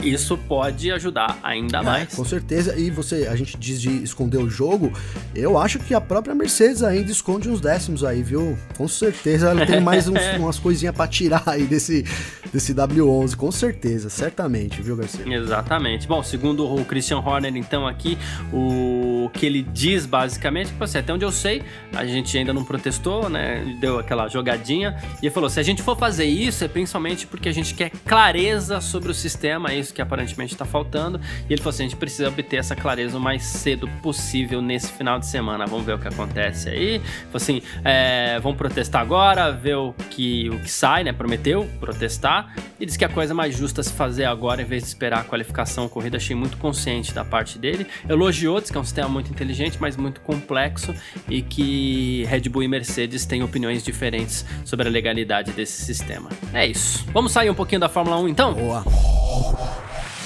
isso 0.05 0.37
pode 0.37 0.91
ajudar 0.91 1.39
ainda 1.43 1.79
é, 1.79 1.83
mais. 1.83 2.15
Com 2.15 2.25
certeza. 2.25 2.77
E 2.77 2.91
você, 2.91 3.27
a 3.27 3.37
gente 3.37 3.57
diz 3.57 3.81
de 3.81 4.03
esconder 4.03 4.39
o 4.39 4.49
jogo, 4.49 4.93
eu 5.35 5.59
acho 5.59 5.79
que 5.79 5.95
a 5.95 6.01
própria 6.01 6.35
Mercedes 6.35 6.83
ainda 6.83 7.11
esconde 7.11 7.49
uns 7.49 7.61
décimos 7.61 8.05
aí, 8.05 8.23
viu? 8.23 8.59
Com 8.77 8.87
certeza 8.89 9.51
ela 9.51 9.67
tem 9.67 9.81
mais 9.81 10.09
uns, 10.09 10.21
umas 10.39 10.59
coisinhas 10.59 10.95
para 10.95 11.09
tirar 11.09 11.43
aí 11.47 11.65
desse, 11.65 12.05
desse 12.53 12.75
W11, 12.75 13.37
com 13.37 13.51
certeza, 13.51 14.09
certamente, 14.09 14.83
viu, 14.83 14.97
Garcia? 14.97 15.25
Exatamente. 15.27 16.07
Bom, 16.07 16.23
segundo 16.23 16.73
o 16.73 16.85
Christian 16.85 17.19
Horner, 17.19 17.57
então, 17.57 17.87
aqui, 17.87 18.19
o 18.53 19.04
que 19.29 19.47
ele 19.47 19.63
diz 19.63 20.07
basicamente, 20.07 20.73
que 20.73 20.79
você, 20.79 20.99
até 20.99 21.13
onde 21.13 21.25
eu 21.25 21.33
sei, 21.33 21.63
a 21.95 22.05
gente 22.05 22.37
ainda 22.37 22.53
não 22.53 22.65
protestou, 22.65 23.29
né? 23.29 23.77
Deu 23.81 23.99
aquela 23.99 24.29
jogadinha, 24.29 24.97
e 25.23 25.27
ele 25.27 25.35
falou: 25.35 25.49
se 25.49 25.61
a 25.61 25.63
gente 25.63 25.83
for 25.83 25.97
fazer 25.97 26.25
isso, 26.25 26.65
é 26.65 26.69
principalmente 26.69 27.27
porque 27.27 27.49
a 27.49 27.53
gente 27.53 27.75
quer 27.75 27.91
clareza 28.05 28.81
sobre 28.81 29.11
o 29.11 29.15
sistema, 29.15 29.71
é 29.71 29.79
isso 29.79 29.93
que 29.93 30.03
aparentemente 30.03 30.53
está 30.53 30.65
faltando. 30.65 31.21
E 31.49 31.53
ele 31.53 31.61
falou 31.61 31.71
assim: 31.71 31.85
a 31.85 31.89
gente 31.89 31.99
precisa 31.99 32.29
obter 32.29 32.57
essa 32.57 32.77
clareza 32.77 33.17
o 33.17 33.21
mais 33.21 33.43
cedo 33.45 33.89
possível 34.03 34.61
nesse 34.61 34.93
final 34.93 35.19
de 35.19 35.27
semana. 35.27 35.67
Vamos 35.67 35.85
ver 35.85 35.95
o 35.95 35.99
que 35.99 36.09
acontece 36.09 36.69
aí. 36.69 36.99
Falou 36.99 37.37
assim: 37.37 37.63
é, 37.85 38.39
vamos 38.41 38.59
protestar 38.59 39.01
agora, 39.03 39.51
ver 39.51 39.77
o 39.77 39.95
que, 40.11 40.49
o 40.51 40.59
que 40.61 40.71
sai, 40.71 41.05
né? 41.05 41.13
Prometeu 41.13 41.69
protestar. 41.81 42.55
E 42.79 42.87
disse 42.87 42.99
que 42.99 43.05
a 43.05 43.09
coisa 43.09 43.35
mais 43.35 43.57
justa 43.57 43.81
a 43.81 43.85
se 43.85 43.93
fazer 43.93 44.25
agora, 44.25 44.63
em 44.63 44.65
vez 44.65 44.83
de 44.83 44.89
esperar 44.89 45.21
a 45.21 45.25
qualificação 45.25 45.89
corrida, 45.89 46.17
achei 46.17 46.35
muito 46.35 46.57
consciente 46.57 47.13
da 47.13 47.25
parte 47.25 47.59
dele. 47.59 47.87
Elogiou, 48.09 48.61
disse 48.61 48.73
que 48.73 48.79
é 48.79 48.81
um 48.81 48.85
sistema 48.85 49.09
muito 49.15 49.31
inteligente, 49.31 49.79
mas 49.81 49.97
muito 49.97 50.21
complexo 50.21 50.95
e 51.29 51.41
que 51.41 52.25
Red 52.29 52.49
Bull 52.51 52.65
e 52.65 52.69
Mercedes 52.69 53.25
têm 53.25 53.43
opiniões 53.43 53.83
diferentes 53.83 54.45
sobre 54.65 54.89
a 54.89 54.91
legalidade 54.91 55.53
desse 55.53 55.85
sistema. 55.85 56.29
É 56.53 56.67
isso. 56.67 57.07
Vamos 57.13 57.33
sair 57.33 57.49
um 57.49 57.55
pouquinho 57.55 57.81
da 57.81 57.89
Fórmula 57.89 58.19
1 58.19 58.29
então? 58.29 58.53
Boa. 58.53 58.85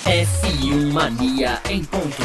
F1 0.05 0.93
Mania 0.93 1.61
em 1.69 1.85
ponto. 1.85 2.17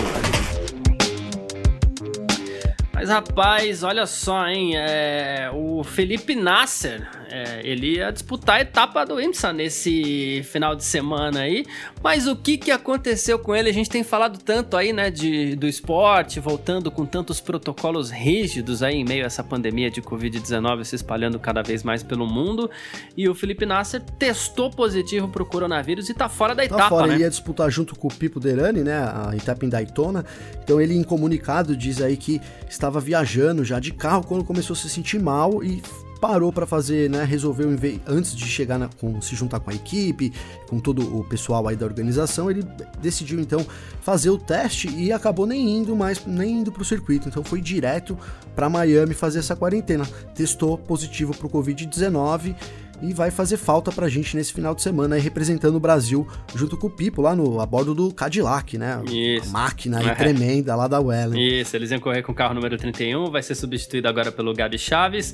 Mas 2.93 3.09
rapaz, 3.09 3.83
olha 3.83 4.05
só, 4.05 4.47
hein? 4.47 4.77
É, 4.77 5.49
o 5.53 5.83
Felipe 5.83 6.35
Nasser, 6.35 7.05
é, 7.33 7.61
ele 7.63 7.95
ia 7.95 8.11
disputar 8.11 8.57
a 8.57 8.61
etapa 8.61 9.03
do 9.05 9.19
IMSA 9.19 9.51
nesse 9.51 10.41
final 10.43 10.75
de 10.75 10.83
semana 10.85 11.41
aí. 11.41 11.65
Mas 12.01 12.27
o 12.27 12.35
que, 12.35 12.57
que 12.57 12.71
aconteceu 12.71 13.37
com 13.37 13.53
ele? 13.53 13.69
A 13.69 13.73
gente 13.73 13.89
tem 13.89 14.03
falado 14.03 14.37
tanto 14.37 14.77
aí, 14.77 14.93
né, 14.93 15.11
de, 15.11 15.55
do 15.55 15.67
esporte, 15.67 16.39
voltando 16.39 16.89
com 16.89 17.05
tantos 17.05 17.41
protocolos 17.41 18.09
rígidos 18.09 18.81
aí 18.81 18.95
em 18.95 19.03
meio 19.03 19.23
a 19.23 19.27
essa 19.27 19.43
pandemia 19.43 19.91
de 19.91 20.01
Covid-19 20.01 20.85
se 20.85 20.95
espalhando 20.95 21.37
cada 21.39 21.61
vez 21.61 21.83
mais 21.83 22.01
pelo 22.01 22.25
mundo. 22.25 22.71
E 23.17 23.27
o 23.27 23.35
Felipe 23.35 23.65
Nasser 23.65 23.99
testou 23.99 24.69
positivo 24.69 25.27
pro 25.27 25.45
coronavírus 25.45 26.09
e 26.09 26.13
tá 26.13 26.29
fora 26.29 26.55
da 26.55 26.61
tá 26.61 26.75
etapa, 26.75 26.89
fora, 26.89 27.07
né? 27.07 27.15
Ele 27.15 27.23
ia 27.23 27.29
disputar 27.29 27.69
junto 27.69 27.95
com 27.95 28.07
o 28.07 28.13
Pipo 28.13 28.39
Derani, 28.39 28.81
né, 28.81 28.93
a 28.93 29.35
etapa 29.35 29.65
em 29.65 29.69
Daytona. 29.69 30.25
Então 30.63 30.79
ele 30.79 30.95
em 30.95 31.03
comunicado 31.03 31.75
diz 31.75 32.01
aí 32.01 32.15
que 32.15 32.39
estava 32.69 32.93
estava 32.93 32.99
viajando 32.99 33.65
já 33.65 33.79
de 33.79 33.91
carro 33.91 34.23
quando 34.23 34.43
começou 34.43 34.75
a 34.75 34.77
se 34.77 34.87
sentir 34.87 35.19
mal 35.19 35.63
e 35.63 35.81
parou 36.23 36.53
para 36.53 36.65
fazer, 36.65 37.09
né, 37.09 37.25
resolveu 37.25 37.67
antes 38.07 38.33
de 38.33 38.45
chegar 38.45 38.79
na, 38.79 38.87
com, 38.87 39.21
se 39.21 39.35
juntar 39.35 39.59
com 39.59 39.69
a 39.69 39.73
equipe, 39.73 40.31
com 40.69 40.79
todo 40.79 41.19
o 41.19 41.21
pessoal 41.25 41.67
aí 41.67 41.75
da 41.75 41.85
organização, 41.85 42.49
ele 42.49 42.63
decidiu 43.01 43.41
então 43.41 43.59
fazer 43.99 44.29
o 44.29 44.37
teste 44.37 44.87
e 44.87 45.11
acabou 45.11 45.45
nem 45.45 45.79
indo 45.79 45.93
mais, 45.97 46.25
nem 46.25 46.59
indo 46.59 46.71
pro 46.71 46.85
circuito, 46.85 47.27
então 47.27 47.43
foi 47.43 47.59
direto 47.59 48.17
para 48.55 48.69
Miami 48.69 49.13
fazer 49.13 49.39
essa 49.39 49.53
quarentena. 49.53 50.05
Testou 50.33 50.77
positivo 50.77 51.35
pro 51.35 51.49
COVID-19 51.49 52.55
e 53.03 53.13
vai 53.13 53.29
fazer 53.29 53.57
falta 53.57 53.91
pra 53.91 54.07
gente 54.07 54.35
nesse 54.35 54.53
final 54.53 54.73
de 54.73 54.81
semana 54.81 55.15
aí 55.15 55.21
representando 55.21 55.75
o 55.75 55.79
Brasil 55.79 56.25
junto 56.55 56.77
com 56.77 56.87
o 56.87 56.89
Pipo 56.89 57.21
lá 57.21 57.35
no 57.35 57.59
a 57.59 57.65
bordo 57.65 57.93
do 57.93 58.13
Cadillac, 58.13 58.77
né? 58.77 59.01
Isso. 59.11 59.49
A 59.49 59.51
máquina 59.51 60.01
é. 60.01 60.15
tremenda 60.15 60.75
lá 60.75 60.87
da 60.87 60.99
Welling. 60.99 61.39
Isso, 61.39 61.75
eles 61.75 61.91
iam 61.91 61.99
correr 61.99 62.21
com 62.21 62.31
o 62.31 62.35
carro 62.35 62.53
número 62.53 62.77
31, 62.77 63.29
vai 63.29 63.43
ser 63.43 63.55
substituído 63.55 64.07
agora 64.07 64.31
pelo 64.31 64.53
Gabi 64.53 64.77
Chaves. 64.77 65.33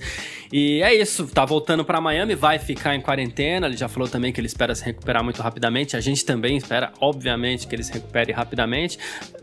E 0.52 0.82
é 0.82 0.94
isso, 0.94 1.28
tá 1.28 1.46
voltando 1.46 1.86
para 1.86 2.02
Miami, 2.02 2.34
vai 2.34 2.58
ficar 2.58 2.96
em 2.96 3.02
quarentena. 3.02 3.68
Ele 3.68 3.78
já 3.78 3.88
falou 3.88 4.10
também 4.10 4.34
que 4.34 4.40
ele 4.40 4.48
espera 4.48 4.74
se 4.74 4.84
recuperar 4.84 5.24
muito 5.24 5.42
rapidamente. 5.42 5.96
A 5.96 6.02
gente 6.02 6.26
também 6.26 6.58
espera, 6.58 6.92
obviamente, 7.00 7.68
que 7.68 7.76
ele 7.76 7.84
se 7.84 7.94
recupere 7.94 8.32
rapidamente. 8.32 8.98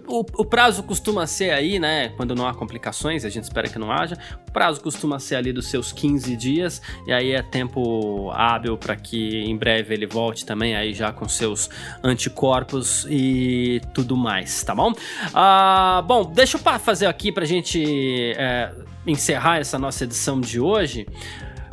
O, 0.08 0.20
o 0.20 0.44
prazo 0.44 0.82
costuma 0.82 1.26
ser 1.26 1.50
aí, 1.50 1.78
né? 1.78 2.10
Quando 2.16 2.34
não 2.34 2.46
há 2.46 2.54
complicações, 2.54 3.24
a 3.24 3.28
gente 3.28 3.44
espera 3.44 3.68
que 3.68 3.78
não 3.78 3.90
haja. 3.90 4.16
O 4.48 4.52
prazo 4.52 4.80
costuma 4.80 5.18
ser 5.18 5.36
ali 5.36 5.52
dos 5.52 5.66
seus 5.66 5.92
15 5.92 6.36
dias, 6.36 6.80
e 7.06 7.12
aí 7.12 7.32
é 7.32 7.42
tempo 7.42 8.15
hábil 8.30 8.76
para 8.76 8.96
que 8.96 9.42
em 9.44 9.56
breve 9.56 9.94
ele 9.94 10.06
volte 10.06 10.44
também 10.44 10.74
aí 10.74 10.92
já 10.92 11.12
com 11.12 11.28
seus 11.28 11.70
anticorpos 12.02 13.06
e 13.08 13.80
tudo 13.92 14.16
mais, 14.16 14.62
tá 14.62 14.74
bom? 14.74 14.92
Ah, 15.34 16.02
bom, 16.06 16.24
deixa 16.24 16.56
eu 16.56 16.78
fazer 16.78 17.06
aqui 17.06 17.30
pra 17.30 17.44
gente 17.44 18.34
é, 18.36 18.72
encerrar 19.06 19.58
essa 19.58 19.78
nossa 19.78 20.04
edição 20.04 20.40
de 20.40 20.60
hoje. 20.60 21.06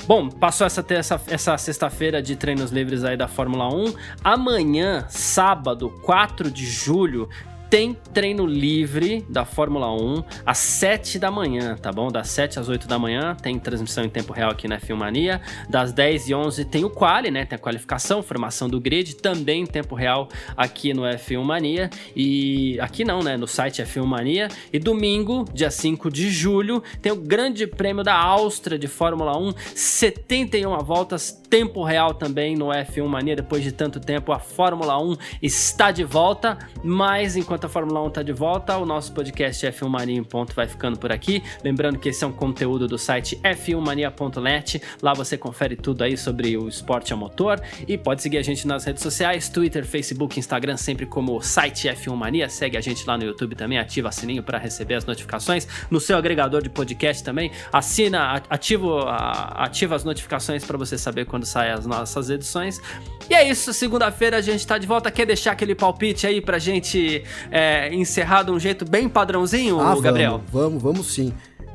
Bom, 0.05 0.29
passou 0.29 0.67
essa, 0.67 0.85
essa, 0.89 1.21
essa 1.27 1.57
sexta-feira 1.57 2.21
de 2.21 2.35
treinos 2.35 2.71
livres 2.71 3.05
aí 3.05 3.15
da 3.15 3.27
Fórmula 3.27 3.73
1. 3.73 3.93
Amanhã, 4.21 5.05
sábado, 5.07 5.89
4 6.03 6.51
de 6.51 6.65
julho, 6.65 7.29
tem 7.73 7.97
treino 8.13 8.45
livre 8.45 9.25
da 9.27 9.45
Fórmula 9.45 9.91
1 9.91 10.23
às 10.45 10.59
7 10.59 11.17
da 11.17 11.31
manhã, 11.31 11.75
tá 11.75 11.91
bom? 11.91 12.11
Das 12.11 12.29
7 12.29 12.59
às 12.59 12.69
8 12.69 12.87
da 12.87 12.99
manhã 12.99 13.35
tem 13.35 13.57
transmissão 13.57 14.03
em 14.03 14.09
tempo 14.09 14.31
real 14.31 14.51
aqui 14.51 14.67
na 14.67 14.79
Filmania. 14.79 15.41
Das 15.67 15.91
10 15.91 16.29
e 16.29 16.35
11 16.35 16.65
tem 16.65 16.85
o 16.85 16.89
quali, 16.91 17.31
né? 17.31 17.45
Tem 17.45 17.55
a 17.55 17.59
qualificação, 17.59 18.21
formação 18.21 18.69
do 18.69 18.79
grid, 18.79 19.15
também 19.15 19.63
em 19.63 19.65
tempo 19.65 19.95
real 19.95 20.29
aqui 20.55 20.93
no 20.93 21.01
F1 21.01 21.43
Mania. 21.43 21.89
E 22.15 22.79
aqui 22.79 23.03
não, 23.03 23.23
né? 23.23 23.37
No 23.37 23.47
site 23.47 23.81
F1 23.81 24.05
Mania. 24.05 24.49
E 24.71 24.77
domingo, 24.77 25.43
dia 25.51 25.71
5 25.71 26.11
de 26.11 26.29
julho, 26.29 26.83
tem 27.01 27.11
o 27.11 27.15
Grande 27.15 27.65
Prêmio 27.65 28.03
da 28.03 28.13
Áustria 28.13 28.77
de 28.77 28.87
Fórmula 28.87 29.35
1, 29.35 29.51
71 29.73 30.77
voltas, 30.83 31.31
tempo 31.49 31.83
real 31.83 32.13
também 32.13 32.55
no 32.55 32.67
F1 32.67 33.07
Mania. 33.07 33.35
Depois 33.35 33.63
de 33.63 33.71
tanto 33.71 33.99
tempo, 33.99 34.31
a 34.31 34.37
Fórmula 34.37 34.95
1 35.01 35.17
está 35.41 35.89
de 35.89 36.03
volta, 36.03 36.59
mas 36.83 37.35
enquanto 37.35 37.62
enquanto 37.63 37.65
a 37.65 37.69
Fórmula 37.69 38.03
1 38.03 38.09
tá 38.09 38.23
de 38.23 38.33
volta, 38.33 38.77
o 38.77 38.85
nosso 38.85 39.11
podcast 39.13 39.65
F1 39.67 39.87
Mania 39.87 40.17
em 40.17 40.23
ponto 40.23 40.53
vai 40.53 40.67
ficando 40.67 40.97
por 40.97 41.11
aqui. 41.11 41.41
Lembrando 41.63 41.97
que 41.97 42.09
esse 42.09 42.23
é 42.23 42.27
um 42.27 42.31
conteúdo 42.31 42.87
do 42.87 42.97
site 42.97 43.39
f1mania.net. 43.43 44.81
Lá 45.01 45.13
você 45.13 45.37
confere 45.37 45.75
tudo 45.75 46.03
aí 46.03 46.17
sobre 46.17 46.57
o 46.57 46.67
esporte 46.67 47.13
a 47.13 47.15
motor 47.15 47.61
e 47.87 47.97
pode 47.97 48.21
seguir 48.21 48.37
a 48.37 48.41
gente 48.41 48.67
nas 48.67 48.83
redes 48.83 49.01
sociais, 49.01 49.49
Twitter, 49.49 49.85
Facebook, 49.85 50.39
Instagram, 50.39 50.77
sempre 50.77 51.05
como 51.05 51.41
site 51.41 51.87
F1 51.87 52.15
Mania. 52.15 52.49
Segue 52.49 52.77
a 52.77 52.81
gente 52.81 53.05
lá 53.05 53.17
no 53.17 53.23
YouTube 53.23 53.55
também, 53.55 53.77
ativa 53.77 54.09
o 54.09 54.11
sininho 54.11 54.43
para 54.43 54.57
receber 54.57 54.95
as 54.95 55.05
notificações. 55.05 55.67
No 55.89 55.99
seu 55.99 56.17
agregador 56.17 56.61
de 56.61 56.69
podcast 56.69 57.23
também, 57.23 57.51
assina, 57.71 58.41
ativa, 58.49 59.09
ativa 59.55 59.95
as 59.95 60.03
notificações 60.03 60.65
para 60.65 60.77
você 60.77 60.97
saber 60.97 61.25
quando 61.25 61.45
saem 61.45 61.71
as 61.71 61.85
nossas 61.85 62.29
edições. 62.29 62.81
E 63.29 63.33
é 63.33 63.47
isso, 63.47 63.73
segunda-feira 63.73 64.37
a 64.37 64.41
gente 64.41 64.67
tá 64.67 64.77
de 64.77 64.85
volta. 64.85 65.09
Quer 65.09 65.25
deixar 65.25 65.53
aquele 65.53 65.73
palpite 65.73 66.27
aí 66.27 66.41
pra 66.41 66.59
gente 66.59 67.23
é, 67.51 67.93
encerrar 67.93 68.43
de 68.43 68.51
um 68.51 68.59
jeito 68.59 68.85
bem 68.85 69.07
padrãozinho, 69.09 69.79
ah, 69.79 69.99
Gabriel? 69.99 70.41
Vamos, 70.51 70.81
vamos, 70.81 70.83
vamos 70.83 71.13
sim. 71.13 71.33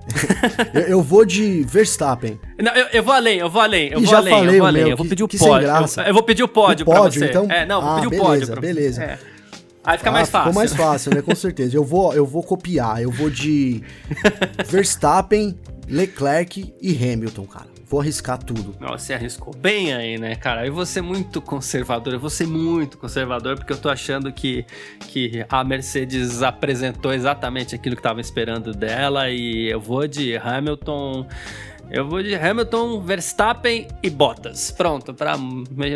eu, 0.72 0.80
eu, 0.82 1.02
vou 1.02 1.24
de 1.24 1.62
Verstappen. 1.64 2.40
Não, 2.58 2.72
eu, 2.72 2.86
eu, 2.94 3.02
vou 3.02 3.12
além, 3.12 3.38
eu 3.38 3.50
vou 3.50 3.60
além, 3.60 3.88
eu 3.92 4.00
vou 4.00 4.16
além, 4.16 4.44
eu 4.44 4.58
vou 4.58 4.66
além. 4.66 4.82
Meu, 4.84 4.90
eu 4.92 4.96
vou 4.96 5.06
pedir 5.06 5.22
o 5.22 5.28
pódio. 5.28 5.68
Eu, 5.68 6.04
eu, 6.04 6.14
vou 6.14 6.22
pedir 6.22 6.42
o 6.42 6.48
pódio, 6.48 6.82
o 6.84 6.86
pódio 6.86 7.02
pra 7.02 7.10
você. 7.10 7.26
Então? 7.26 7.46
É, 7.50 7.66
não, 7.66 7.80
vou 7.82 7.90
ah, 7.90 7.94
pedir 7.96 8.08
beleza, 8.08 8.24
o 8.24 8.26
pódio. 8.26 8.46
Pra... 8.52 8.60
Beleza, 8.60 9.04
é. 9.04 9.18
Aí 9.84 9.96
fica 9.96 10.10
ah, 10.10 10.12
mais 10.12 10.28
fácil. 10.28 10.48
Ficou 10.48 10.60
mais 10.60 10.72
fácil, 10.74 11.14
né? 11.14 11.22
Com 11.22 11.34
certeza. 11.34 11.76
Eu 11.76 11.84
vou, 11.84 12.12
eu 12.12 12.26
vou 12.26 12.42
copiar. 12.42 13.02
Eu 13.02 13.10
vou 13.10 13.30
de 13.30 13.82
Verstappen, 14.68 15.58
Leclerc 15.88 16.74
e 16.80 17.12
Hamilton, 17.12 17.46
cara. 17.46 17.66
Vou 17.88 18.00
arriscar 18.00 18.36
tudo. 18.36 18.76
Você 18.78 19.14
arriscou 19.14 19.54
bem 19.56 19.94
aí, 19.94 20.18
né, 20.18 20.34
cara? 20.36 20.66
Eu 20.66 20.74
vou 20.74 20.84
ser 20.84 21.00
muito 21.00 21.40
conservador, 21.40 22.12
eu 22.12 22.20
vou 22.20 22.28
ser 22.28 22.46
muito 22.46 22.98
conservador, 22.98 23.56
porque 23.56 23.72
eu 23.72 23.78
tô 23.78 23.88
achando 23.88 24.30
que, 24.30 24.66
que 25.08 25.46
a 25.48 25.64
Mercedes 25.64 26.42
apresentou 26.42 27.14
exatamente 27.14 27.74
aquilo 27.74 27.96
que 27.96 28.02
tava 28.02 28.20
esperando 28.20 28.72
dela 28.72 29.30
e 29.30 29.70
eu 29.70 29.80
vou 29.80 30.06
de 30.06 30.36
Hamilton. 30.36 31.26
Eu 31.90 32.06
vou 32.06 32.22
de 32.22 32.34
Hamilton, 32.34 33.00
Verstappen 33.00 33.88
e 34.02 34.10
Bottas. 34.10 34.70
Pronto, 34.70 35.14
para 35.14 35.38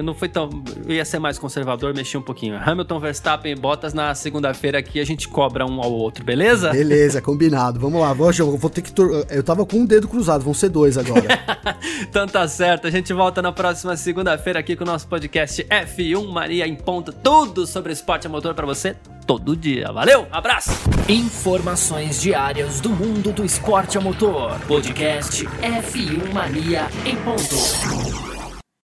não 0.02 0.14
foi 0.14 0.28
tão, 0.28 0.48
eu 0.86 0.94
ia 0.94 1.04
ser 1.04 1.18
mais 1.18 1.38
conservador, 1.38 1.94
mexi 1.94 2.16
um 2.16 2.22
pouquinho. 2.22 2.56
Hamilton, 2.56 2.98
Verstappen 2.98 3.52
e 3.52 3.54
Bottas 3.54 3.92
na 3.92 4.14
segunda-feira 4.14 4.78
aqui 4.78 5.00
a 5.00 5.04
gente 5.04 5.28
cobra 5.28 5.66
um 5.66 5.82
ao 5.82 5.92
outro, 5.92 6.24
beleza? 6.24 6.70
Beleza, 6.70 7.20
combinado. 7.20 7.78
Vamos 7.78 8.00
lá, 8.00 8.14
vou, 8.14 8.30
eu 8.38 8.56
vou 8.56 8.70
ter 8.70 8.80
que 8.80 8.90
tor... 8.90 9.26
eu 9.30 9.42
tava 9.42 9.66
com 9.66 9.78
um 9.78 9.86
dedo 9.86 10.08
cruzado, 10.08 10.42
vão 10.42 10.54
ser 10.54 10.70
dois 10.70 10.96
agora. 10.96 11.26
então 12.00 12.26
tá 12.26 12.48
certo. 12.48 12.86
A 12.86 12.90
gente 12.90 13.12
volta 13.12 13.42
na 13.42 13.52
próxima 13.52 13.94
segunda-feira 13.94 14.60
aqui 14.60 14.74
com 14.74 14.84
o 14.84 14.86
nosso 14.86 15.06
podcast 15.06 15.62
F1 15.64 16.26
Maria 16.32 16.66
em 16.66 16.74
ponto, 16.74 17.12
tudo 17.12 17.66
sobre 17.66 17.92
esporte 17.92 18.26
a 18.26 18.30
motor 18.30 18.54
para 18.54 18.64
você 18.64 18.96
todo 19.32 19.56
dia. 19.56 19.90
Valeu, 19.92 20.26
abraço! 20.30 20.70
Informações 21.08 22.20
diárias 22.20 22.80
do 22.80 22.90
mundo 22.90 23.32
do 23.32 23.44
esporte 23.44 23.96
a 23.96 24.00
motor. 24.00 24.58
Podcast 24.68 25.44
F1 25.46 26.32
Mania 26.32 26.88
em 27.06 27.16
ponto. 27.16 28.31